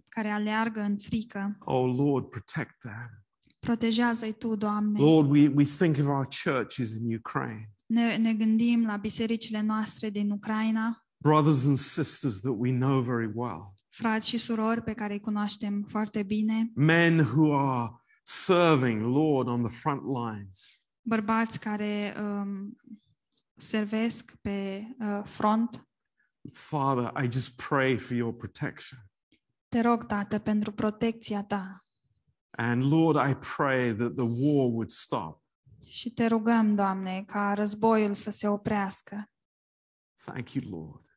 care 0.10 0.30
aleargă 0.30 0.80
în 0.80 0.98
frică. 0.98 1.58
Oh, 1.60 1.94
Lord, 1.98 2.26
protect 2.26 2.80
them. 2.80 3.26
Protejează-i 3.60 4.34
Tu, 4.34 4.56
Doamne. 4.56 5.00
Lord, 5.00 5.30
we, 5.30 5.48
we 5.48 5.64
think 5.64 5.98
of 5.98 6.08
our 6.08 6.28
churches 6.44 6.94
in 6.94 7.16
Ukraine, 7.16 7.70
Ne, 7.86 8.18
ne 8.18 8.34
gândim 8.34 8.86
la 8.86 8.98
bisericile 8.98 9.62
noastre 9.62 10.10
din 10.10 10.32
Ucraina, 10.32 11.06
brothers 11.18 11.66
and 11.66 11.78
sisters 11.78 12.40
that 12.40 12.56
we 12.58 12.72
know 12.72 13.02
very 13.02 13.32
well, 13.36 13.75
frați 13.96 14.28
și 14.28 14.38
surori 14.38 14.82
pe 14.82 14.94
care 14.94 15.14
îi 15.14 15.20
cunoaștem 15.20 15.84
foarte 15.84 16.24
bine, 16.24 16.72
men 16.76 17.20
who 17.20 17.58
are 17.58 17.92
serving, 18.24 19.02
Lord, 19.02 19.48
on 19.48 19.64
the 19.68 19.78
front 19.78 20.02
lines. 20.02 20.84
bărbați 21.02 21.60
care 21.60 22.16
um, 22.20 22.76
servesc 23.56 24.36
pe 24.42 24.88
uh, 25.00 25.22
front. 25.24 25.88
Father, 26.52 27.24
I 27.24 27.32
just 27.32 27.62
pray 27.68 27.98
for 27.98 28.18
your 28.18 28.34
protection. 28.34 29.00
Te 29.68 29.82
rog, 29.82 30.06
Tată, 30.06 30.40
pentru 30.40 30.72
protecția 30.72 31.44
Ta 31.44 31.80
And 32.58 32.92
Lord, 32.92 33.30
I 33.30 33.36
pray 33.56 33.96
that 33.96 34.16
the 34.16 34.26
war 34.26 34.68
would 34.72 34.90
stop. 34.90 35.44
și 35.88 36.14
te 36.14 36.28
rugăm, 36.28 36.76
Doamne, 36.76 37.24
ca 37.28 37.54
războiul 37.54 38.14
să 38.14 38.32
se 38.32 38.48
oprească. 38.48 39.30
Thank 40.26 40.52
you, 40.54 40.80
Lord. 40.80 41.15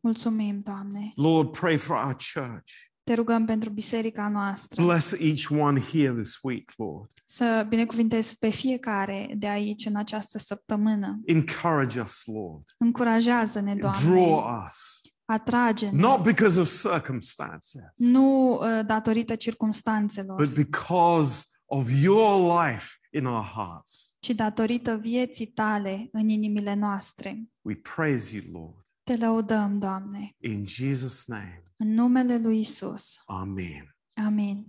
Mulțumim, 0.00 0.60
Doamne. 0.64 1.12
Lord, 1.14 1.50
pray 1.58 1.76
for 1.76 1.96
our 1.96 2.16
church. 2.34 2.72
Te 3.04 3.14
rugăm 3.14 3.44
pentru 3.44 3.70
biserica 3.70 4.28
noastră. 4.28 4.84
Bless 4.84 5.12
each 5.12 5.50
one 5.50 5.80
here 5.80 6.12
this 6.12 6.38
week, 6.42 6.72
Lord. 6.76 7.10
Să 7.24 7.66
binecuvintezi 7.68 8.38
pe 8.38 8.48
fiecare 8.50 9.34
de 9.38 9.48
aici 9.48 9.84
în 9.84 9.96
această 9.96 10.38
săptămână. 10.38 11.20
Encourage 11.24 12.00
us, 12.00 12.22
Lord. 12.24 12.64
Încurajează-ne, 12.78 13.74
Doamne. 13.74 13.98
Draw 14.04 14.64
us. 14.66 15.00
Atrage-ne. 15.24 16.00
Not 16.00 16.22
because 16.22 16.60
of 16.60 16.80
circumstances, 16.80 17.82
Nu 17.96 18.52
uh, 18.52 18.86
datorită 18.86 19.34
circumstanțelor, 19.34 20.46
but 20.46 20.54
because 20.54 21.44
of 21.64 21.90
your 22.02 22.60
life 22.62 22.86
in 23.12 23.24
our 23.24 23.44
hearts. 23.44 24.16
ci 24.20 24.30
datorită 24.30 24.96
vieții 24.96 25.46
tale 25.46 26.08
în 26.12 26.28
inimile 26.28 26.74
noastre. 26.74 27.42
We 27.60 27.74
praise 27.74 28.36
you, 28.36 28.44
Lord. 28.62 28.84
Te 29.10 29.16
lăudăm, 29.16 29.78
Doamne, 29.78 30.36
In 30.38 30.66
Jesus' 30.66 31.24
name, 31.26 31.62
în 31.76 31.94
numele 31.94 32.38
lui 32.38 32.60
Isus. 32.60 33.22
Amen. 33.24 33.96
Amin. 34.26 34.66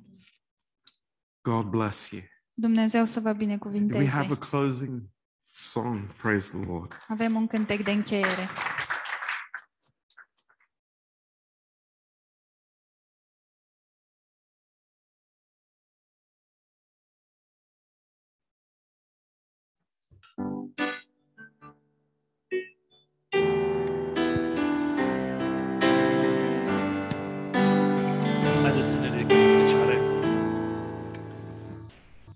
God 1.41 1.65
bless 1.65 2.09
you. 2.09 2.21
Dumnezeu 2.53 3.05
să 3.05 3.19
vă 3.19 3.33
Do 3.33 3.37
we 3.39 3.45
have 3.45 3.45
binecuvinteze. 3.45 4.27
a 4.31 4.35
closing 4.35 5.09
song? 5.51 6.13
Praise 6.13 6.57
the 6.57 6.65
Lord. 6.65 6.97
Avem 7.07 7.35
un 7.35 7.47
cântec 7.47 7.83
de 7.83 7.91
încheiere. 7.91 8.49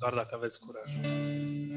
Doar 0.05 0.17
dacă 0.17 0.35
aveți 0.35 0.59
curaj. 0.59 0.91
Bless 1.01 1.74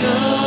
So 0.00 0.39